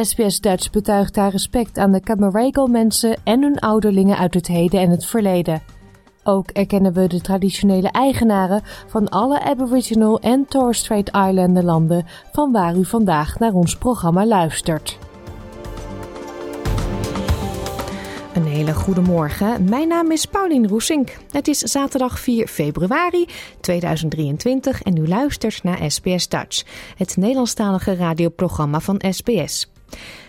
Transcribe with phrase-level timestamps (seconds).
[0.00, 4.80] SBS Dutch betuigt daar respect aan de Camaragal mensen en hun ouderlingen uit het heden
[4.80, 5.62] en het verleden.
[6.22, 12.52] Ook erkennen we de traditionele eigenaren van alle Aboriginal en Torres Strait Islander landen van
[12.52, 14.98] waar u vandaag naar ons programma luistert.
[18.34, 19.68] Een hele goede morgen.
[19.68, 21.16] Mijn naam is Paulien Roesink.
[21.30, 23.26] Het is zaterdag 4 februari
[23.60, 26.64] 2023 en u luistert naar SBS Dutch,
[26.96, 29.72] het Nederlandstalige radioprogramma van SBS.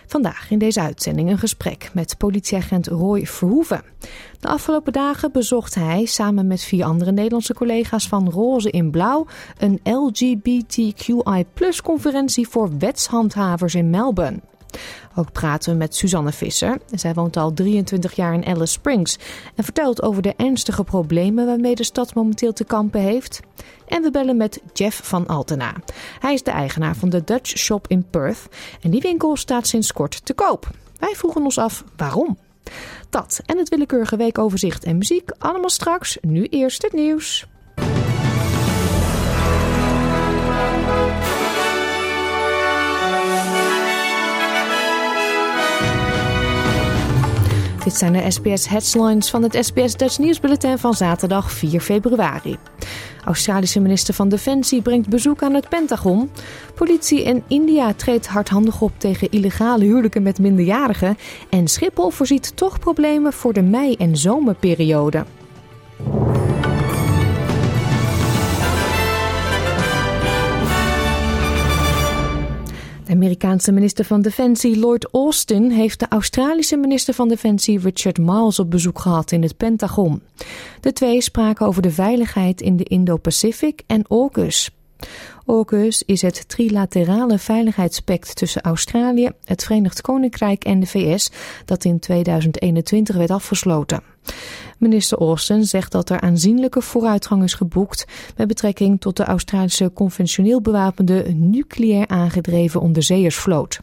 [0.06, 3.82] Vandaag in deze uitzending een gesprek met politieagent Roy Verhoeven.
[4.40, 9.26] De afgelopen dagen bezocht hij samen met vier andere Nederlandse collega's van Roze in Blauw
[9.58, 14.40] een LGBTQI-conferentie voor wetshandhavers in Melbourne.
[15.14, 16.78] Ook praten we met Suzanne Visser.
[16.90, 19.18] Zij woont al 23 jaar in Alice Springs
[19.54, 23.40] en vertelt over de ernstige problemen waarmee de stad momenteel te kampen heeft.
[23.86, 25.74] En we bellen met Jeff van Altena.
[26.20, 28.48] Hij is de eigenaar van de Dutch Shop in Perth
[28.80, 30.70] en die winkel staat sinds kort te koop.
[30.98, 32.38] Wij vroegen ons af waarom.
[33.10, 36.18] Dat en het willekeurige weekoverzicht en muziek allemaal straks.
[36.20, 37.46] Nu eerst het nieuws.
[47.86, 52.58] Dit zijn de SBS headlines van het SBS Dutch nieuwsbulletin van zaterdag 4 februari.
[53.24, 56.30] Australische minister van Defensie brengt bezoek aan het Pentagon.
[56.74, 61.16] Politie in India treedt hardhandig op tegen illegale huwelijken met minderjarigen.
[61.50, 65.24] En Schiphol voorziet toch problemen voor de mei- en zomerperiode.
[73.06, 78.58] De Amerikaanse minister van Defensie Lloyd Austin heeft de Australische minister van Defensie Richard Miles
[78.58, 80.22] op bezoek gehad in het Pentagon.
[80.80, 84.70] De twee spraken over de veiligheid in de Indo-Pacific en AUKUS.
[85.46, 91.30] AUKUS is het trilaterale veiligheidspact tussen Australië, het Verenigd Koninkrijk en de VS
[91.64, 94.02] dat in 2021 werd afgesloten.
[94.78, 98.04] Minister Austin zegt dat er aanzienlijke vooruitgang is geboekt
[98.36, 103.80] met betrekking tot de Australische conventioneel bewapende nucleair aangedreven onderzeeërsvloot.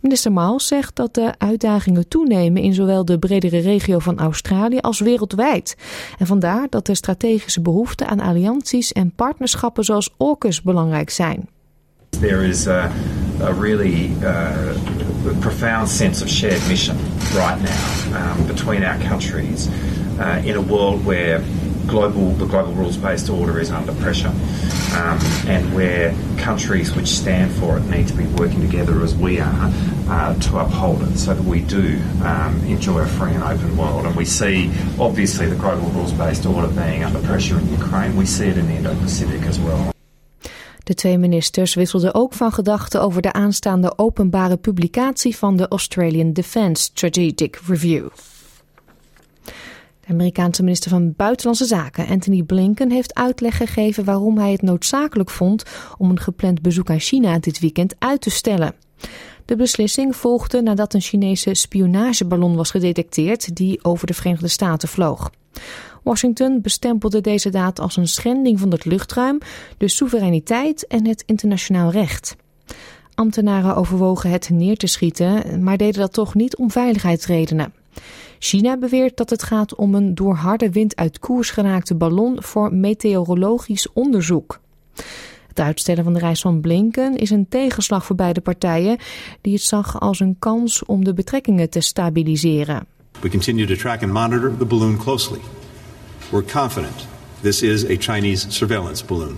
[0.00, 5.00] Minister Miles zegt dat de uitdagingen toenemen in zowel de bredere regio van Australië als
[5.00, 5.76] wereldwijd.
[6.18, 11.48] En vandaar dat de strategische behoefte aan allianties en partnerschappen zoals AUKUS belangrijk zijn.
[12.08, 12.90] There is a,
[13.42, 14.50] a really uh,
[15.38, 16.96] profound sense of shared mission
[17.34, 19.68] right now um, between our countries
[20.20, 21.42] uh, in a world where
[21.86, 24.32] global, the global rules-based order is under pressure
[24.94, 29.40] um, and where countries which stand for it need to be working together as we
[29.40, 29.70] are
[30.08, 34.06] uh, to uphold it so that we do um, enjoy a free and open world.
[34.06, 38.16] And we see, obviously, the global rules-based order being under pressure in Ukraine.
[38.16, 39.92] We see it in the Indo-Pacific as well.
[40.84, 46.32] De twee ministers wisselden ook van gedachten over de aanstaande openbare publicatie van de Australian
[46.32, 48.06] Defence Strategic Review.
[50.10, 55.62] Amerikaanse minister van Buitenlandse Zaken, Anthony Blinken, heeft uitleg gegeven waarom hij het noodzakelijk vond
[55.98, 58.74] om een gepland bezoek aan China dit weekend uit te stellen.
[59.44, 65.30] De beslissing volgde nadat een Chinese spionageballon was gedetecteerd die over de Verenigde Staten vloog.
[66.02, 69.38] Washington bestempelde deze daad als een schending van het luchtruim,
[69.78, 72.36] de soevereiniteit en het internationaal recht.
[73.14, 77.72] Ambtenaren overwogen het neer te schieten, maar deden dat toch niet om veiligheidsredenen.
[78.42, 82.74] China beweert dat het gaat om een door harde wind uit koers geraakte ballon voor
[82.74, 84.60] meteorologisch onderzoek.
[85.48, 88.98] Het uitstellen van de reis van Blinken is een tegenslag voor beide partijen,
[89.40, 92.86] die het zag als een kans om de betrekkingen te stabiliseren.
[93.20, 95.40] We continue to track and monitor the balloon closely.
[96.30, 97.06] We're confident
[97.40, 99.36] this is a Chinese surveillance balloon.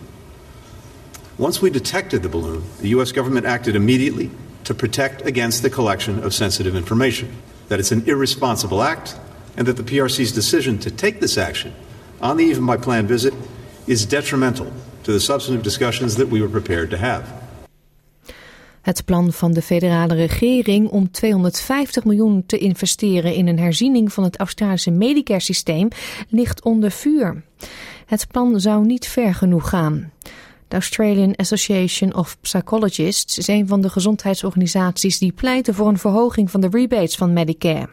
[1.37, 3.13] Once we detected the balloon, the U.S.
[3.13, 4.31] government acted immediately
[4.63, 7.29] to protect against the collection of sensitive information.
[7.73, 9.17] That it's an irresponsible act,
[9.57, 11.73] and that the PRC's decision to take this action
[12.21, 13.33] on the eve of my planned visit
[13.87, 14.67] is detrimental
[15.03, 17.25] to the substantive discussions that we were prepared to have.
[18.81, 24.25] Het plan van de federale regering om 250 miljoen te investeren in een herziening van
[24.25, 25.89] het Australische Medicare-systeem
[26.29, 27.43] ligt onder vuur.
[28.07, 30.13] Het plan zou niet ver genoeg gaan.
[30.73, 36.51] De Australian Association of Psychologists is een van de gezondheidsorganisaties die pleiten voor een verhoging
[36.51, 37.89] van de rebates van Medicare.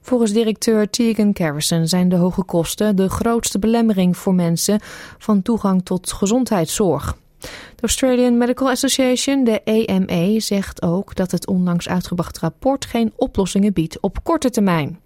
[0.00, 4.80] Volgens directeur Tegan Carrison zijn de hoge kosten de grootste belemmering voor mensen
[5.18, 7.16] van toegang tot gezondheidszorg.
[7.40, 7.48] De
[7.80, 14.00] Australian Medical Association, de AMA, zegt ook dat het onlangs uitgebracht rapport geen oplossingen biedt
[14.00, 14.98] op korte termijn.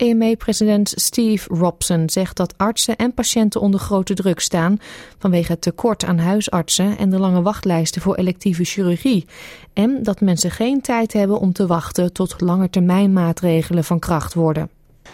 [0.00, 4.78] EMA-president Steve Robson zegt dat artsen en patiënten onder grote druk staan
[5.18, 9.26] vanwege het tekort aan huisartsen en de lange wachtlijsten voor electieve chirurgie.
[9.72, 14.70] En dat mensen geen tijd hebben om te wachten tot langetermijnmaatregelen van kracht worden.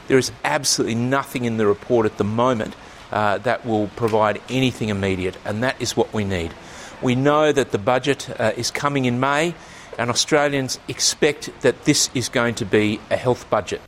[0.06, 2.74] There is absolutely nothing in the report at the moment
[3.12, 6.50] uh, that will provide anything immediate, and that is what we need.
[6.98, 9.54] We know that the budget uh, is coming in May,
[9.96, 13.80] and Australians expect that this is going to be a health budget.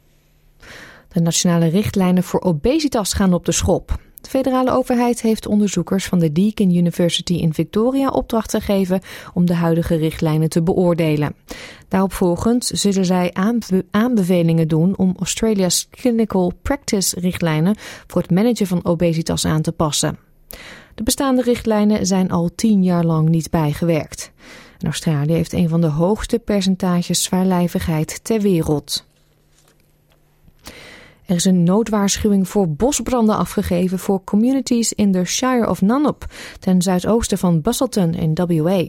[1.18, 3.98] De nationale richtlijnen voor obesitas gaan op de schop.
[4.20, 9.00] De federale overheid heeft onderzoekers van de Deakin University in Victoria opdracht gegeven
[9.34, 11.34] om de huidige richtlijnen te beoordelen.
[11.88, 13.34] Daaropvolgend zullen zij
[13.90, 17.76] aanbevelingen doen om Australia's Clinical Practice richtlijnen
[18.06, 20.18] voor het managen van obesitas aan te passen.
[20.94, 24.32] De bestaande richtlijnen zijn al tien jaar lang niet bijgewerkt.
[24.78, 29.06] Australië heeft een van de hoogste percentages zwaarlijvigheid ter wereld.
[31.28, 36.26] Er is een noodwaarschuwing voor bosbranden afgegeven voor communities in de Shire of Nanup,
[36.60, 38.84] ten zuidoosten van Busselton in WA.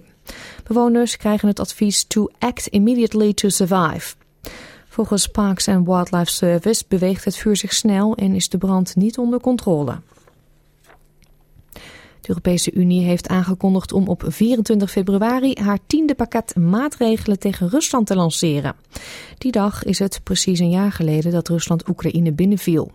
[0.64, 4.16] Bewoners krijgen het advies to act immediately to survive.
[4.88, 9.18] Volgens Parks and Wildlife Service beweegt het vuur zich snel en is de brand niet
[9.18, 10.00] onder controle.
[12.30, 18.08] De Europese Unie heeft aangekondigd om op 24 februari haar tiende pakket maatregelen tegen Rusland
[18.08, 18.76] te lanceren.
[19.38, 22.92] Die dag is het precies een jaar geleden dat Rusland Oekraïne binnenviel.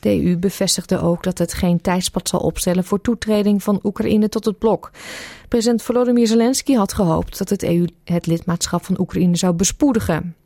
[0.00, 4.44] De EU bevestigde ook dat het geen tijdspad zal opstellen voor toetreding van Oekraïne tot
[4.44, 4.90] het blok.
[5.48, 10.36] President Volodymyr Zelensky had gehoopt dat het EU het lidmaatschap van Oekraïne zou bespoedigen.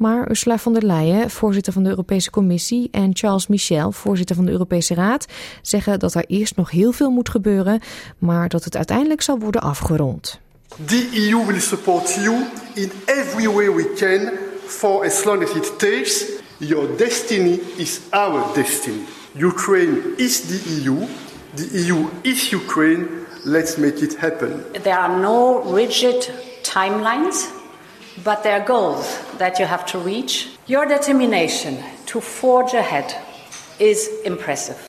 [0.00, 4.44] Maar Ursula von der Leyen, voorzitter van de Europese Commissie, en Charles Michel, voorzitter van
[4.44, 5.26] de Europese Raad,
[5.62, 7.80] zeggen dat er eerst nog heel veel moet gebeuren,
[8.18, 10.40] maar dat het uiteindelijk zal worden afgerond.
[10.84, 12.44] The EU will support you
[12.74, 14.30] in every way we can
[14.66, 16.24] for as long as it takes.
[16.56, 19.00] Your destiny is our destiny.
[19.36, 20.96] Ukraine is the EU.
[21.54, 23.06] The EU is Ukraine.
[23.44, 24.64] Let's make it happen.
[24.82, 26.32] There are no rigid
[26.62, 27.58] timelines
[28.24, 30.48] but there are goals that you have to reach.
[30.64, 33.16] Your determination to forge ahead
[33.78, 34.88] is impressive.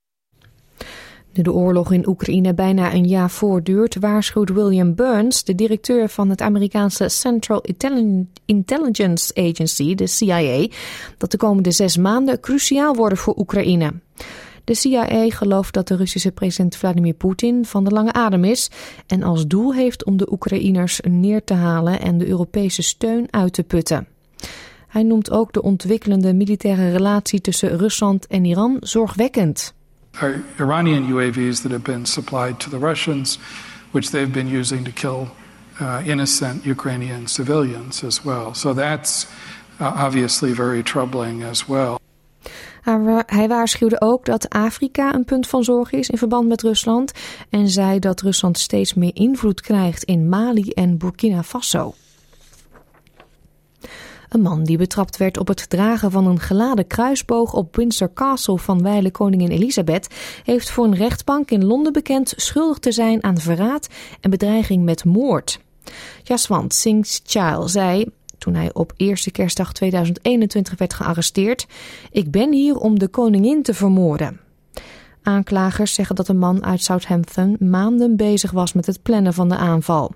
[1.33, 6.29] Nu de oorlog in Oekraïne bijna een jaar voortduurt, waarschuwt William Burns, de directeur van
[6.29, 7.63] het Amerikaanse Central
[8.45, 10.68] Intelligence Agency, de CIA,
[11.18, 13.94] dat de komende zes maanden cruciaal worden voor Oekraïne.
[14.71, 18.71] De CIA gelooft dat de Russische president Vladimir Poetin van de lange adem is
[19.07, 23.53] en als doel heeft om de Oekraïners neer te halen en de Europese steun uit
[23.53, 24.07] te putten.
[24.88, 29.73] Hij noemt ook de ontwikkelende militaire relatie tussen Rusland en Iran zorgwekkend.
[30.57, 33.39] Iranian UAV's that have been supplied to the Russians,
[33.91, 35.27] which they've been using to kill
[35.81, 38.50] uh, innocent Ukrainian civilians as well.
[38.53, 39.27] So that's
[39.79, 42.00] uh, obviously very troubling as well.
[43.25, 47.12] Hij waarschuwde ook dat Afrika een punt van zorg is in verband met Rusland
[47.50, 51.94] en zei dat Rusland steeds meer invloed krijgt in Mali en Burkina Faso.
[54.30, 58.57] Een man die betrapt werd op het dragen van een geladen kruisboog op Windsor Castle
[58.57, 60.07] van wijle koningin Elisabeth,
[60.44, 63.88] heeft voor een rechtbank in Londen bekend schuldig te zijn aan verraad
[64.21, 65.59] en bedreiging met moord.
[66.23, 68.06] Jaswant Singh Chal zei
[68.42, 71.68] toen hij op eerste kerstdag 2021 werd gearresteerd.
[72.12, 74.40] Ik ben hier om de koningin te vermoorden.
[75.24, 79.56] Aanklagers zeggen dat de man uit Southampton maanden bezig was met het plannen van de
[79.56, 80.12] aanval.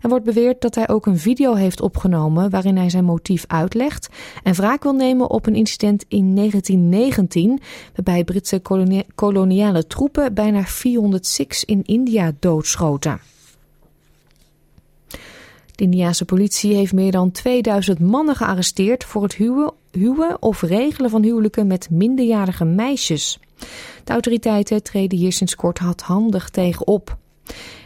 [0.00, 4.08] Er wordt beweerd dat hij ook een video heeft opgenomen waarin hij zijn motief uitlegt
[4.42, 7.60] en wraak wil nemen op een incident in 1919
[7.94, 8.62] waarbij Britse
[9.14, 13.20] koloniale troepen bijna 400 Sikhs in India doodschoten.
[15.74, 21.10] De Indiaanse politie heeft meer dan 2000 mannen gearresteerd voor het huwen, huwen of regelen
[21.10, 23.38] van huwelijken met minderjarige meisjes.
[24.04, 27.16] De autoriteiten treden hier sinds kort hardhandig tegen op.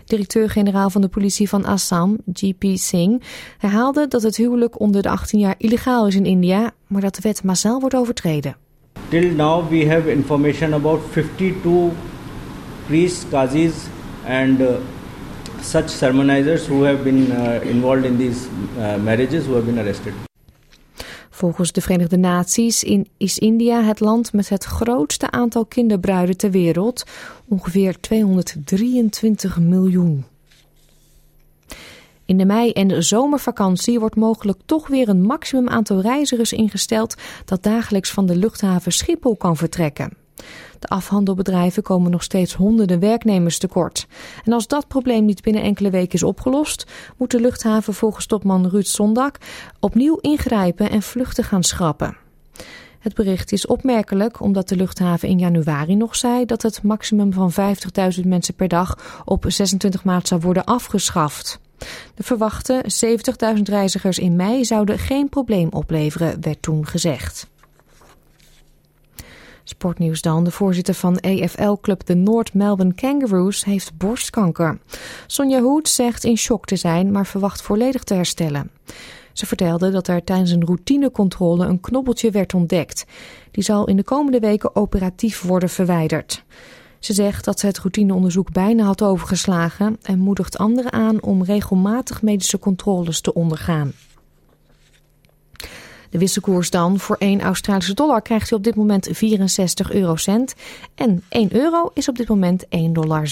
[0.04, 3.24] Directeur-generaal van de politie van Assam, GP Singh,
[3.58, 7.22] herhaalde dat het huwelijk onder de 18 jaar illegaal is in India, maar dat de
[7.22, 8.56] wet massaal wordt overtreden.
[9.08, 11.92] Till now we have information about 52
[12.86, 13.74] priests, qazis
[14.26, 14.66] and uh,
[15.62, 18.48] such sermonizers who have been uh, involved in these
[18.78, 20.12] uh, marriages who have been arrested.
[21.30, 22.84] Volgens de Verenigde Naties
[23.16, 27.04] is India het land met het grootste aantal kinderbruiden ter wereld,
[27.48, 30.24] ongeveer 223 miljoen.
[32.24, 37.62] In de mei- en zomervakantie wordt mogelijk toch weer een maximum aantal reizigers ingesteld dat
[37.62, 40.27] dagelijks van de luchthaven Schiphol kan vertrekken.
[40.78, 44.06] De afhandelbedrijven komen nog steeds honderden werknemers tekort.
[44.44, 48.68] En als dat probleem niet binnen enkele weken is opgelost, moet de luchthaven volgens topman
[48.68, 49.36] Ruud Sondak
[49.80, 52.16] opnieuw ingrijpen en vluchten gaan schrappen.
[52.98, 57.52] Het bericht is opmerkelijk omdat de luchthaven in januari nog zei dat het maximum van
[57.52, 61.60] 50.000 mensen per dag op 26 maart zou worden afgeschaft.
[62.14, 62.84] De verwachte
[63.56, 67.48] 70.000 reizigers in mei zouden geen probleem opleveren, werd toen gezegd.
[69.68, 70.44] Sportnieuws dan.
[70.44, 74.78] De voorzitter van EFL-club de North Melbourne Kangaroos heeft borstkanker.
[75.26, 78.70] Sonja Hoed zegt in shock te zijn, maar verwacht volledig te herstellen.
[79.32, 83.04] Ze vertelde dat er tijdens een routinecontrole een knobbeltje werd ontdekt.
[83.50, 86.44] Die zal in de komende weken operatief worden verwijderd.
[86.98, 92.22] Ze zegt dat ze het routineonderzoek bijna had overgeslagen en moedigt anderen aan om regelmatig
[92.22, 93.92] medische controles te ondergaan.
[96.10, 96.98] De wisselkoers dan.
[96.98, 100.54] Voor 1 Australische dollar krijgt u op dit moment 64 eurocent.
[100.94, 103.28] En 1 euro is op dit moment 1,56 dollar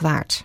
[0.00, 0.44] waard.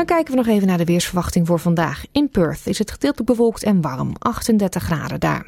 [0.00, 2.04] Dan kijken we nog even naar de weersverwachting voor vandaag.
[2.12, 5.46] In Perth is het gedeeltelijk bewolkt en warm, 38 graden daar.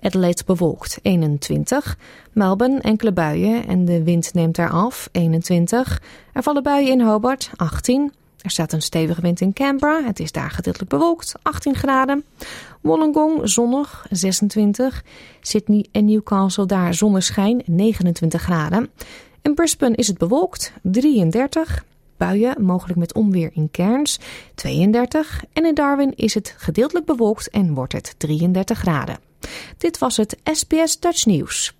[0.00, 1.98] Adelaide bewolkt, 21.
[2.32, 6.02] Melbourne enkele buien en de wind neemt daar af, 21.
[6.32, 8.12] Er vallen buien in Hobart, 18.
[8.44, 10.02] Er staat een stevige wind in Canberra.
[10.04, 12.24] Het is daar gedeeltelijk bewolkt, 18 graden.
[12.80, 15.04] Wollongong zonnig, 26.
[15.40, 18.90] Sydney en Newcastle daar zonneschijn, 29 graden.
[19.42, 21.84] In Brisbane is het bewolkt, 33.
[22.16, 24.18] Buien, mogelijk met onweer in Cairns,
[24.54, 25.44] 32.
[25.52, 29.18] En in Darwin is het gedeeltelijk bewolkt en wordt het 33 graden.
[29.78, 31.74] Dit was het SBS Dutch Nieuws.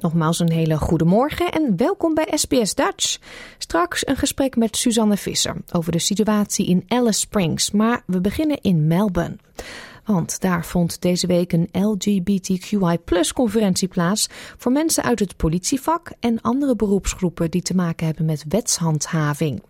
[0.00, 3.18] Nogmaals een hele goede morgen en welkom bij SBS Dutch.
[3.58, 8.60] Straks een gesprek met Suzanne Visser over de situatie in Alice Springs, maar we beginnen
[8.60, 9.36] in Melbourne.
[10.04, 16.76] Want daar vond deze week een LGBTQI-conferentie plaats voor mensen uit het politievak en andere
[16.76, 19.62] beroepsgroepen die te maken hebben met wetshandhaving.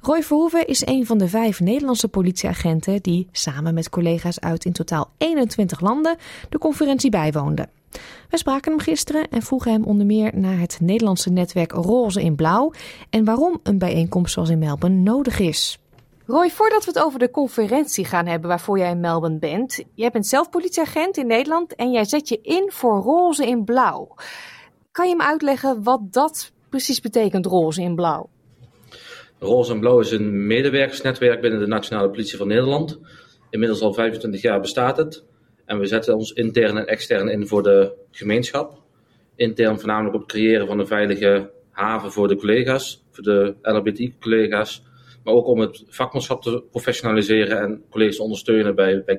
[0.00, 4.72] Roy Verhoeven is een van de vijf Nederlandse politieagenten die samen met collega's uit in
[4.72, 6.16] totaal 21 landen
[6.48, 7.80] de conferentie bijwoonden.
[8.30, 12.34] We spraken hem gisteren en vroegen hem onder meer naar het Nederlandse netwerk Roze in
[12.34, 12.72] Blauw
[13.10, 15.78] en waarom een bijeenkomst zoals in Melbourne nodig is.
[16.26, 19.84] Roy, voordat we het over de conferentie gaan hebben waarvoor jij in Melbourne bent.
[19.94, 24.14] Jij bent zelf politieagent in Nederland en jij zet je in voor Roze in Blauw.
[24.92, 28.28] Kan je me uitleggen wat dat precies betekent, Roze in Blauw?
[29.38, 32.98] Roze en Blauw is een medewerkersnetwerk binnen de Nationale Politie van Nederland.
[33.50, 35.24] Inmiddels al 25 jaar bestaat het.
[35.72, 38.82] En we zetten ons intern en extern in voor de gemeenschap.
[39.36, 44.82] Intern voornamelijk op het creëren van een veilige haven voor de collega's, voor de LHBT-collega's.
[45.24, 49.18] Maar ook om het vakmanschap te professionaliseren en collega's te ondersteunen bij, bij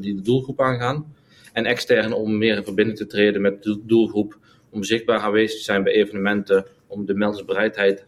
[0.00, 1.14] die de doelgroep aangaan.
[1.52, 4.38] En extern om meer in verbinding te treden met de doelgroep,
[4.70, 8.06] om zichtbaar aanwezig te zijn bij evenementen, om de meldersbereidheid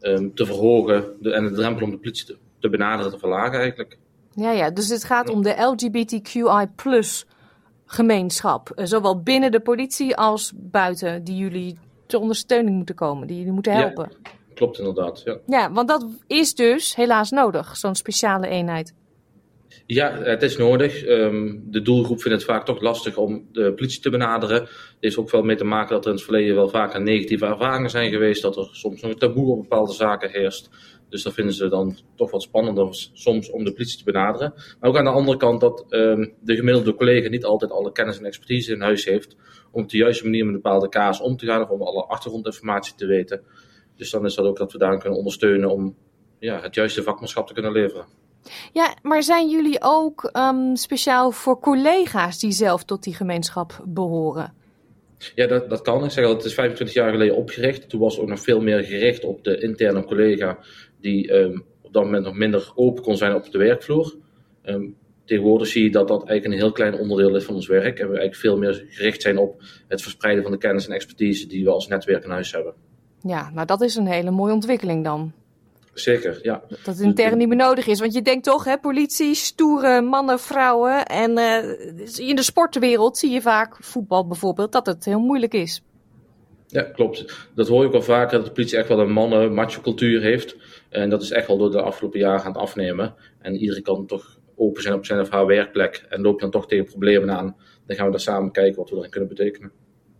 [0.00, 3.98] um, te verhogen en de drempel om de politie te benaderen te verlagen eigenlijk.
[4.38, 6.68] Ja, ja, dus het gaat om de LGBTQI
[7.86, 8.70] gemeenschap.
[8.70, 13.52] Eh, zowel binnen de politie als buiten, die jullie ter ondersteuning moeten komen, die jullie
[13.52, 14.10] moeten helpen.
[14.22, 15.22] Ja, klopt inderdaad.
[15.24, 15.38] Ja.
[15.46, 18.94] ja, want dat is dus helaas nodig, zo'n speciale eenheid.
[19.86, 21.04] Ja, het is nodig.
[21.04, 24.60] Ehm, de doelgroep vindt het vaak toch lastig om de politie te benaderen.
[24.62, 24.68] Er
[25.00, 27.90] is ook wel mee te maken dat er in het verleden wel vaak negatieve ervaringen
[27.90, 28.42] zijn geweest.
[28.42, 30.70] Dat er soms nog een taboe op bepaalde zaken heerst.
[31.08, 34.54] Dus dat vinden ze dan toch wat spannender soms om de politie te benaderen.
[34.80, 38.18] Maar ook aan de andere kant dat um, de gemiddelde collega niet altijd alle kennis
[38.18, 39.36] en expertise in huis heeft.
[39.72, 42.94] Om op de juiste manier met bepaalde kaas om te gaan of om alle achtergrondinformatie
[42.94, 43.42] te weten.
[43.96, 45.96] Dus dan is dat ook dat we daar kunnen ondersteunen om
[46.38, 48.04] ja, het juiste vakmanschap te kunnen leveren.
[48.72, 54.54] Ja, maar zijn jullie ook um, speciaal voor collega's die zelf tot die gemeenschap behoren?
[55.34, 56.04] Ja, dat, dat kan.
[56.04, 57.88] Ik zeg al, het is 25 jaar geleden opgericht.
[57.88, 60.58] Toen was het ook nog veel meer gericht op de interne collega
[61.00, 64.14] die um, op dat moment nog minder open kon zijn op de werkvloer.
[64.64, 67.98] Um, tegenwoordig zie je dat dat eigenlijk een heel klein onderdeel is van ons werk.
[67.98, 71.46] En we eigenlijk veel meer gericht zijn op het verspreiden van de kennis en expertise
[71.46, 72.74] die we als netwerk in huis hebben.
[73.22, 75.32] Ja, nou dat is een hele mooie ontwikkeling dan.
[76.00, 76.62] Zeker, ja.
[76.68, 78.00] Dat het intern niet meer nodig is.
[78.00, 81.06] Want je denkt toch, hè, politie, stoere mannen, vrouwen.
[81.06, 85.82] En uh, in de sportwereld zie je vaak, voetbal bijvoorbeeld, dat het heel moeilijk is.
[86.66, 87.48] Ja, klopt.
[87.54, 90.20] Dat hoor je ook al vaker, dat de politie echt wel een mannen macho cultuur
[90.20, 90.56] heeft.
[90.88, 93.14] En dat is echt wel door de afgelopen jaren gaan afnemen.
[93.38, 96.06] En iedereen kan toch open zijn op zijn of haar werkplek.
[96.08, 97.56] En loop je dan toch tegen problemen aan.
[97.86, 99.72] Dan gaan we daar samen kijken wat we erin kunnen betekenen.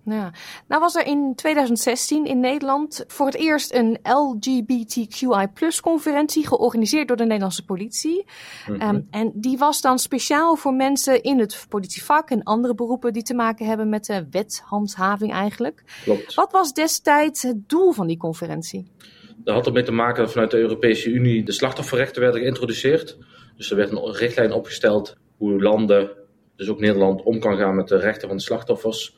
[0.08, 0.32] Ja.
[0.68, 7.24] Nou was er in 2016 in Nederland voor het eerst een LGBTQI-conferentie georganiseerd door de
[7.24, 8.24] Nederlandse politie.
[8.68, 8.80] Mhm.
[8.80, 13.22] Ehm, en die was dan speciaal voor mensen in het politievak en andere beroepen die
[13.22, 15.82] te maken hebben met de wethandhaving eigenlijk.
[16.04, 16.34] Klopt.
[16.34, 18.90] Wat was destijds het doel van die conferentie?
[19.36, 23.18] Dat had ermee te maken dat vanuit de Europese Unie de slachtofferrechten werden geïntroduceerd.
[23.56, 26.10] Dus er werd een richtlijn opgesteld hoe landen,
[26.56, 29.17] dus ook Nederland, om kan gaan met de rechten van de slachtoffers.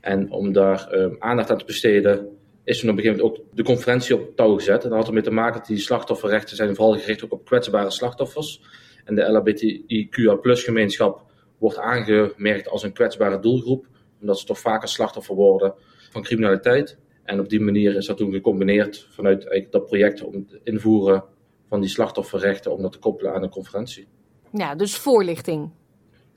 [0.00, 2.28] En om daar um, aandacht aan te besteden,
[2.64, 4.82] is toen op een gegeven moment ook de conferentie op touw gezet.
[4.84, 7.90] En dat had ermee te maken dat die slachtofferrechten zijn vooral gericht ook op kwetsbare
[7.90, 8.60] slachtoffers.
[9.04, 11.24] En de LHBTIQA gemeenschap
[11.58, 13.86] wordt aangemerkt als een kwetsbare doelgroep,
[14.20, 15.74] omdat ze toch vaker slachtoffer worden
[16.10, 16.98] van criminaliteit.
[17.22, 21.24] En op die manier is dat toen gecombineerd vanuit dat project om het invoeren
[21.68, 24.06] van die slachtofferrechten, om dat te koppelen aan een conferentie.
[24.52, 25.70] Ja, dus voorlichting.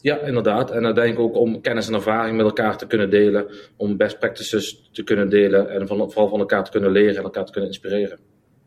[0.03, 0.71] Ja, inderdaad.
[0.71, 4.89] En uiteindelijk ook om kennis en ervaring met elkaar te kunnen delen, om best practices
[4.91, 7.69] te kunnen delen en van, vooral van elkaar te kunnen leren en elkaar te kunnen
[7.69, 8.19] inspireren.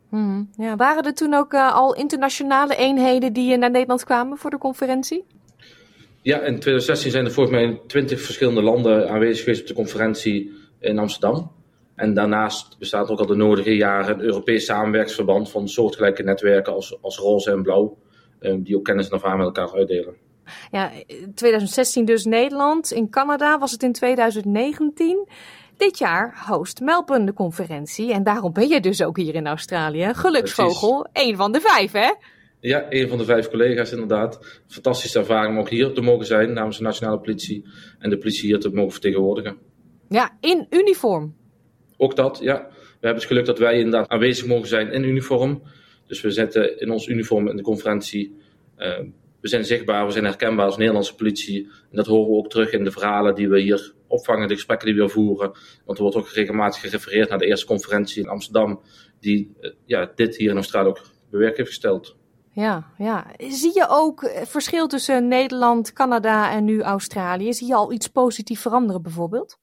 [0.09, 0.49] Hmm.
[0.57, 4.57] Ja, waren er toen ook uh, al internationale eenheden die naar Nederland kwamen voor de
[4.57, 5.25] conferentie?
[6.21, 9.73] Ja, in 2016 zijn er volgens mij in 20 verschillende landen aanwezig geweest op de
[9.73, 11.51] conferentie in Amsterdam.
[11.95, 16.97] En daarnaast bestaat ook al de nodige jaren een Europees samenwerksverband van soortgelijke netwerken als,
[17.01, 17.97] als Roze en Blauw,
[18.39, 20.26] um, die ook kennis en ervaring met elkaar uitdelen.
[20.71, 20.91] Ja,
[21.35, 22.91] 2016 dus Nederland.
[22.91, 25.27] In Canada was het in 2019.
[25.77, 28.13] Dit jaar host Melbourne de conferentie.
[28.13, 30.13] En daarom ben je dus ook hier in Australië.
[30.13, 32.13] Geluksvogel, één van de vijf, hè?
[32.59, 34.61] Ja, een van de vijf collega's inderdaad.
[34.67, 37.65] Fantastische ervaring om ook hier te mogen zijn namens de nationale politie.
[37.99, 39.57] En de politie hier te mogen vertegenwoordigen.
[40.09, 41.35] Ja, in uniform.
[41.97, 42.67] Ook dat, ja.
[42.69, 45.61] We hebben het geluk dat wij inderdaad aanwezig mogen zijn in uniform.
[46.07, 48.35] Dus we zetten in ons uniform in de conferentie
[48.77, 48.99] uh,
[49.47, 51.63] we zijn zichtbaar, we zijn herkenbaar als Nederlandse politie.
[51.63, 54.87] En dat horen we ook terug in de verhalen die we hier opvangen, de gesprekken
[54.87, 55.51] die we voeren.
[55.85, 58.81] Want er wordt ook regelmatig gerefereerd naar de eerste conferentie in Amsterdam,
[59.19, 62.15] die eh, ja, dit hier in Australië ook bewerk heeft gesteld.
[62.51, 63.25] Ja, ja.
[63.37, 67.53] Zie je ook eh, verschil tussen Nederland, Canada en nu Australië?
[67.53, 69.57] Zie je al iets positiefs veranderen bijvoorbeeld?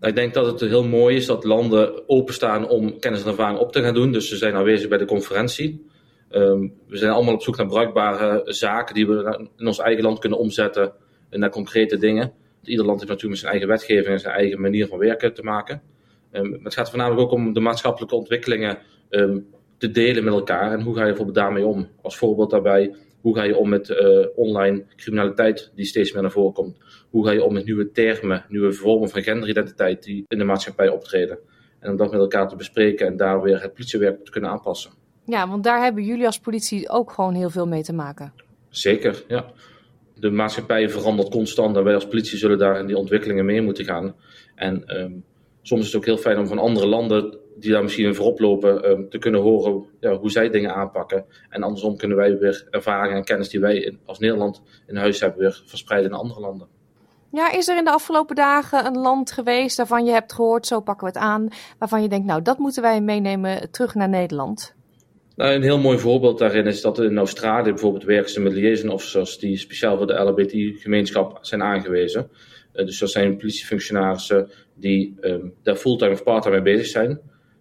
[0.00, 3.72] Ik denk dat het heel mooi is dat landen openstaan om kennis en ervaring op
[3.72, 4.12] te gaan doen.
[4.12, 5.92] Dus ze zijn aanwezig bij de conferentie.
[6.36, 10.18] Um, we zijn allemaal op zoek naar bruikbare zaken die we in ons eigen land
[10.18, 10.92] kunnen omzetten
[11.30, 12.32] naar concrete dingen.
[12.62, 15.82] Ieder land heeft natuurlijk zijn eigen wetgeving en zijn eigen manier van werken te maken.
[16.32, 18.78] Maar het gaat voornamelijk ook om de maatschappelijke ontwikkelingen
[19.10, 19.46] um,
[19.78, 20.72] te delen met elkaar.
[20.72, 21.88] En hoe ga je bijvoorbeeld daarmee om?
[22.02, 26.30] Als voorbeeld daarbij, hoe ga je om met uh, online criminaliteit die steeds meer naar
[26.30, 26.78] voren komt?
[27.10, 30.88] Hoe ga je om met nieuwe termen, nieuwe vormen van genderidentiteit die in de maatschappij
[30.88, 31.38] optreden?
[31.78, 35.03] En om dat met elkaar te bespreken en daar weer het politiewerk te kunnen aanpassen.
[35.24, 38.32] Ja, want daar hebben jullie als politie ook gewoon heel veel mee te maken.
[38.68, 39.44] Zeker, ja.
[40.14, 43.84] De maatschappij verandert constant en wij als politie zullen daar in die ontwikkelingen mee moeten
[43.84, 44.14] gaan.
[44.54, 45.24] En um,
[45.62, 48.38] soms is het ook heel fijn om van andere landen die daar misschien in voorop
[48.38, 51.24] lopen, um, te kunnen horen ja, hoe zij dingen aanpakken.
[51.48, 55.20] En andersom kunnen wij weer ervaring en kennis die wij in, als Nederland in huis
[55.20, 56.68] hebben, weer verspreiden in andere landen.
[57.30, 60.80] Ja, is er in de afgelopen dagen een land geweest waarvan je hebt gehoord, zo
[60.80, 64.74] pakken we het aan, waarvan je denkt, nou dat moeten wij meenemen terug naar Nederland?
[65.36, 68.90] Nou, een heel mooi voorbeeld daarin is dat in Australië bijvoorbeeld werken ze met liaison
[68.90, 72.28] officers die speciaal voor de LHBT-gemeenschap zijn aangewezen.
[72.74, 77.20] Uh, dus dat zijn politiefunctionarissen die um, daar fulltime of parttime mee bezig zijn.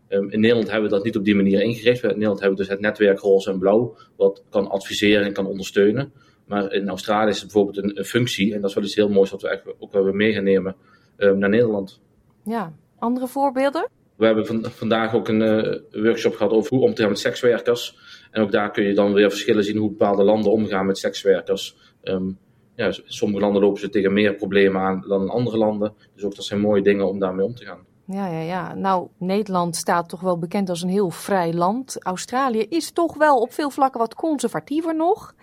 [0.09, 2.03] Um, in Nederland hebben we dat niet op die manier ingericht.
[2.03, 5.47] In Nederland hebben we dus het netwerk roze en blauw, wat kan adviseren en kan
[5.47, 6.11] ondersteunen.
[6.45, 9.31] Maar in Australië is het bijvoorbeeld een, functie, en dat is wel iets heel moois
[9.31, 12.01] wat we ook wel mee gaan um, naar Nederland.
[12.43, 13.89] Ja, andere voorbeelden?
[14.17, 17.19] We hebben van, vandaag ook een uh, workshop gehad over hoe om te gaan met
[17.19, 17.97] sekswerkers.
[18.31, 21.77] En ook daar kun je dan weer verschillen zien hoe bepaalde landen omgaan met sekswerkers.
[22.03, 22.37] Um,
[22.75, 25.93] ja, sommige landen lopen ze tegen meer problemen aan dan andere landen.
[26.15, 27.85] Dus ook dat zijn mooie dingen om daarmee om te gaan.
[28.05, 28.73] Ja, ja, ja.
[28.73, 32.03] Nou, Nederland staat toch wel bekend als een heel vrij land.
[32.03, 35.35] Australië is toch wel op veel vlakken wat conservatiever nog.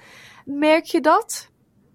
[0.44, 1.50] Merk je dat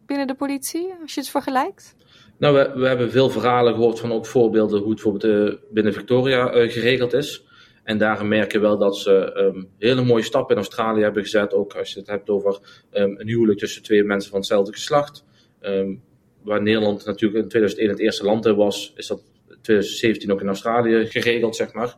[0.06, 1.96] binnen de politie, als je het vergelijkt?
[2.38, 5.94] Nou, we, we, hebben veel verhalen gehoord van ook voorbeelden hoe het bijvoorbeeld uh, binnen
[5.94, 7.46] Victoria uh, geregeld is.
[7.84, 11.54] En daarin merken we wel dat ze um, hele mooie stappen in Australië hebben gezet.
[11.54, 12.60] Ook als je het hebt over
[12.92, 15.26] um, een huwelijk tussen twee mensen van hetzelfde geslacht.
[15.62, 16.02] Um,
[16.42, 20.48] waar Nederland natuurlijk in 2001 het eerste land was, is dat in 2017 ook in
[20.48, 21.98] Australië geregeld, zeg maar.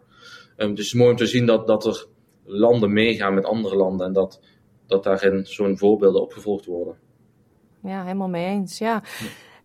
[0.56, 2.06] dus het is mooi om te zien dat, dat er
[2.43, 4.41] landen meegaan met andere landen en dat,
[4.88, 6.95] dat daarin zo'n voorbeelden opgevolgd worden.
[7.84, 8.78] Ja, helemaal mee eens.
[8.78, 9.04] Ja.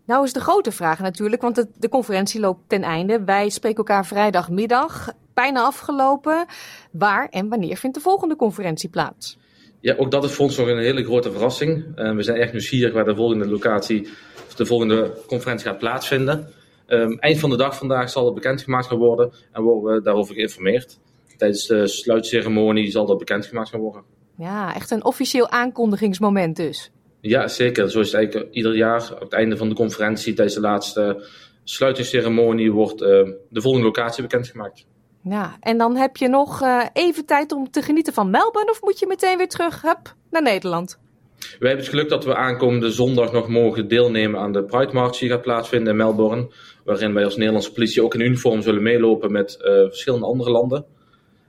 [0.06, 3.24] Nou is de grote vraag natuurlijk, want de, de conferentie loopt ten einde.
[3.24, 6.46] Wij spreken elkaar vrijdagmiddag, bijna afgelopen.
[6.92, 9.38] Waar en wanneer vindt de volgende conferentie plaats?
[9.80, 11.98] Ja, ook dat is voor ons nog een hele grote verrassing.
[11.98, 14.08] Uh, we zijn echt nieuwsgierig waar de volgende locatie,
[14.46, 16.48] of de volgende conferentie gaat plaatsvinden.
[16.86, 20.34] Um, eind van de dag vandaag zal het bekendgemaakt gaan worden en worden we daarover
[20.34, 20.98] geïnformeerd.
[21.36, 24.02] Tijdens de sluitceremonie zal dat bekendgemaakt gaan worden.
[24.36, 26.90] Ja, echt een officieel aankondigingsmoment dus.
[27.22, 27.90] Ja, zeker.
[27.90, 29.12] Zo is het eigenlijk ieder jaar.
[29.12, 31.26] Op het einde van de conferentie, tijdens de laatste
[31.64, 33.08] sluitingsceremonie, wordt uh,
[33.48, 34.86] de volgende locatie bekendgemaakt.
[35.22, 38.82] Ja, en dan heb je nog uh, even tijd om te genieten van Melbourne of
[38.82, 41.00] moet je meteen weer terug hup, naar Nederland?
[41.38, 45.18] Wij hebben het geluk dat we aankomende zondag nog mogen deelnemen aan de Pride March
[45.18, 46.52] die gaat plaatsvinden in Melbourne.
[46.84, 50.84] Waarin wij als Nederlandse politie ook in uniform zullen meelopen met uh, verschillende andere landen.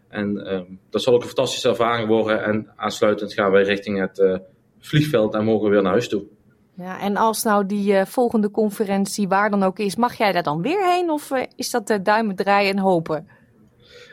[0.09, 2.43] En uh, dat zal ook een fantastische ervaring worden.
[2.43, 4.41] En aansluitend gaan wij richting het
[4.85, 6.23] vliegveld en mogen we weer naar huis toe.
[6.75, 10.43] Ja, en als nou die uh, volgende conferentie waar dan ook is, mag jij daar
[10.43, 11.09] dan weer heen?
[11.09, 13.27] Of uh, is dat uh, duimen draaien en hopen?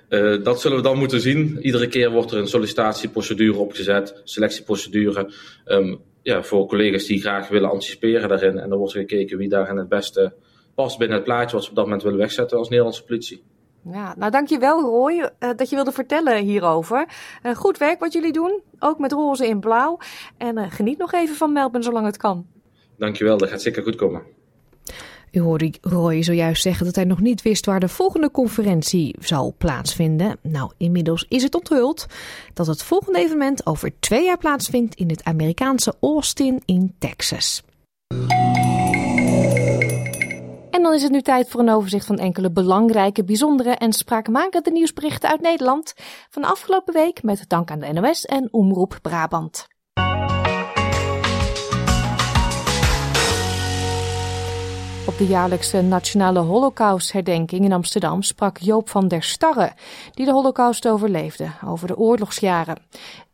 [0.09, 1.59] Uh, dat zullen we dan moeten zien.
[1.61, 5.33] Iedere keer wordt er een sollicitatieprocedure opgezet, selectieprocedure.
[5.67, 8.59] Um, ja, voor collega's die graag willen anticiperen daarin.
[8.59, 10.33] En dan wordt er gekeken wie daarin het beste
[10.75, 13.43] past binnen het plaatje wat ze op dat moment willen wegzetten als Nederlandse politie.
[13.83, 17.09] Ja, nou dankjewel Roy uh, dat je wilde vertellen hierover.
[17.43, 19.99] Uh, goed werk wat jullie doen, ook met roze in blauw.
[20.37, 22.47] En uh, geniet nog even van Melbourne zolang het kan.
[22.99, 24.23] Dankjewel, dat gaat zeker goed komen.
[25.33, 29.53] U hoorde Roy zojuist zeggen dat hij nog niet wist waar de volgende conferentie zou
[29.59, 30.37] plaatsvinden.
[30.43, 32.07] Nou, inmiddels is het onthuld
[32.55, 37.63] dat het volgende evenement over twee jaar plaatsvindt in het Amerikaanse Austin in Texas.
[40.71, 44.71] En dan is het nu tijd voor een overzicht van enkele belangrijke, bijzondere en spraakmakende
[44.71, 45.95] nieuwsberichten uit Nederland
[46.31, 49.67] van de afgelopen week met dank aan de NOS en Omroep Brabant.
[55.07, 59.73] Op de jaarlijkse Nationale Holocaustherdenking in Amsterdam sprak Joop van der Starre,
[60.15, 62.77] die de Holocaust overleefde, over de oorlogsjaren.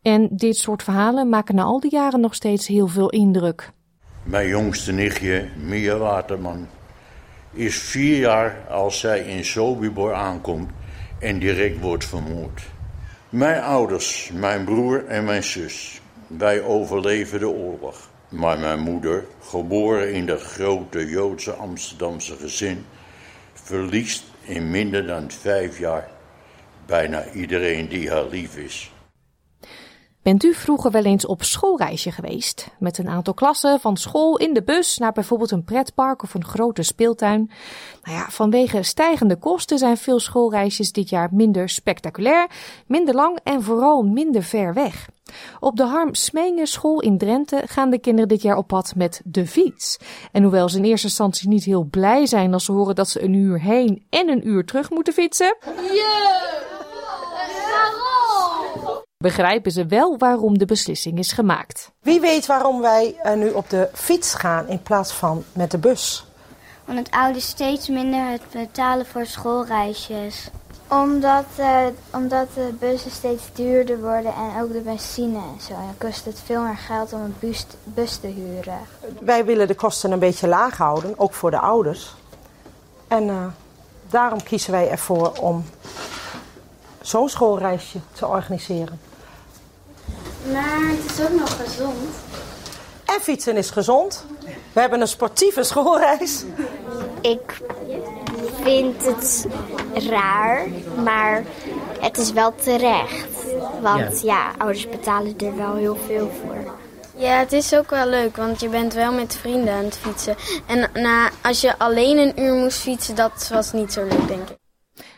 [0.01, 3.71] En dit soort verhalen maken na al die jaren nog steeds heel veel indruk.
[4.23, 6.67] Mijn jongste nichtje, Mia Waterman,
[7.57, 10.69] is vier jaar als zij in Sobibor aankomt
[11.19, 12.61] en direct wordt vermoord.
[13.29, 18.09] Mijn ouders, mijn broer en mijn zus, wij overleven de oorlog.
[18.29, 22.85] Maar mijn moeder, geboren in dat grote Joodse Amsterdamse gezin,
[23.53, 26.07] verliest in minder dan vijf jaar
[26.85, 28.91] bijna iedereen die haar lief is.
[30.27, 32.67] Bent u vroeger wel eens op schoolreisje geweest?
[32.79, 36.45] Met een aantal klassen van school in de bus naar bijvoorbeeld een pretpark of een
[36.45, 37.51] grote speeltuin?
[38.03, 42.49] Nou ja, vanwege stijgende kosten zijn veel schoolreisjes dit jaar minder spectaculair,
[42.87, 45.09] minder lang en vooral minder ver weg.
[45.59, 49.21] Op de Harm Smengen school in Drenthe gaan de kinderen dit jaar op pad met
[49.25, 49.97] de fiets.
[50.31, 53.23] En hoewel ze in eerste instantie niet heel blij zijn als ze horen dat ze
[53.23, 55.57] een uur heen en een uur terug moeten fietsen.
[55.93, 56.76] Yeah.
[59.27, 61.91] Begrijpen ze wel waarom de beslissing is gemaakt.
[62.01, 66.25] Wie weet waarom wij nu op de fiets gaan in plaats van met de bus?
[66.85, 70.49] Omdat ouders steeds minder het betalen voor schoolreisjes.
[70.87, 75.73] Omdat, uh, omdat de bussen steeds duurder worden en ook de benzine en zo.
[75.73, 78.79] En dan kost het veel meer geld om een bus, bus te huren.
[79.19, 82.15] Wij willen de kosten een beetje laag houden, ook voor de ouders.
[83.07, 83.45] En uh,
[84.09, 85.65] daarom kiezen wij ervoor om
[87.01, 89.06] zo'n schoolreisje te organiseren.
[90.51, 92.15] Maar het is ook nog gezond.
[93.05, 94.25] En fietsen is gezond.
[94.73, 96.43] We hebben een sportieve schoolreis.
[97.21, 97.61] Ik
[98.61, 99.47] vind het
[99.93, 100.67] raar,
[101.03, 101.43] maar
[101.99, 103.27] het is wel terecht.
[103.81, 104.33] Want ja.
[104.33, 106.75] ja, ouders betalen er wel heel veel voor.
[107.15, 110.35] Ja, het is ook wel leuk, want je bent wel met vrienden aan het fietsen.
[110.67, 114.49] En na, als je alleen een uur moest fietsen, dat was niet zo leuk, denk
[114.49, 114.57] ik.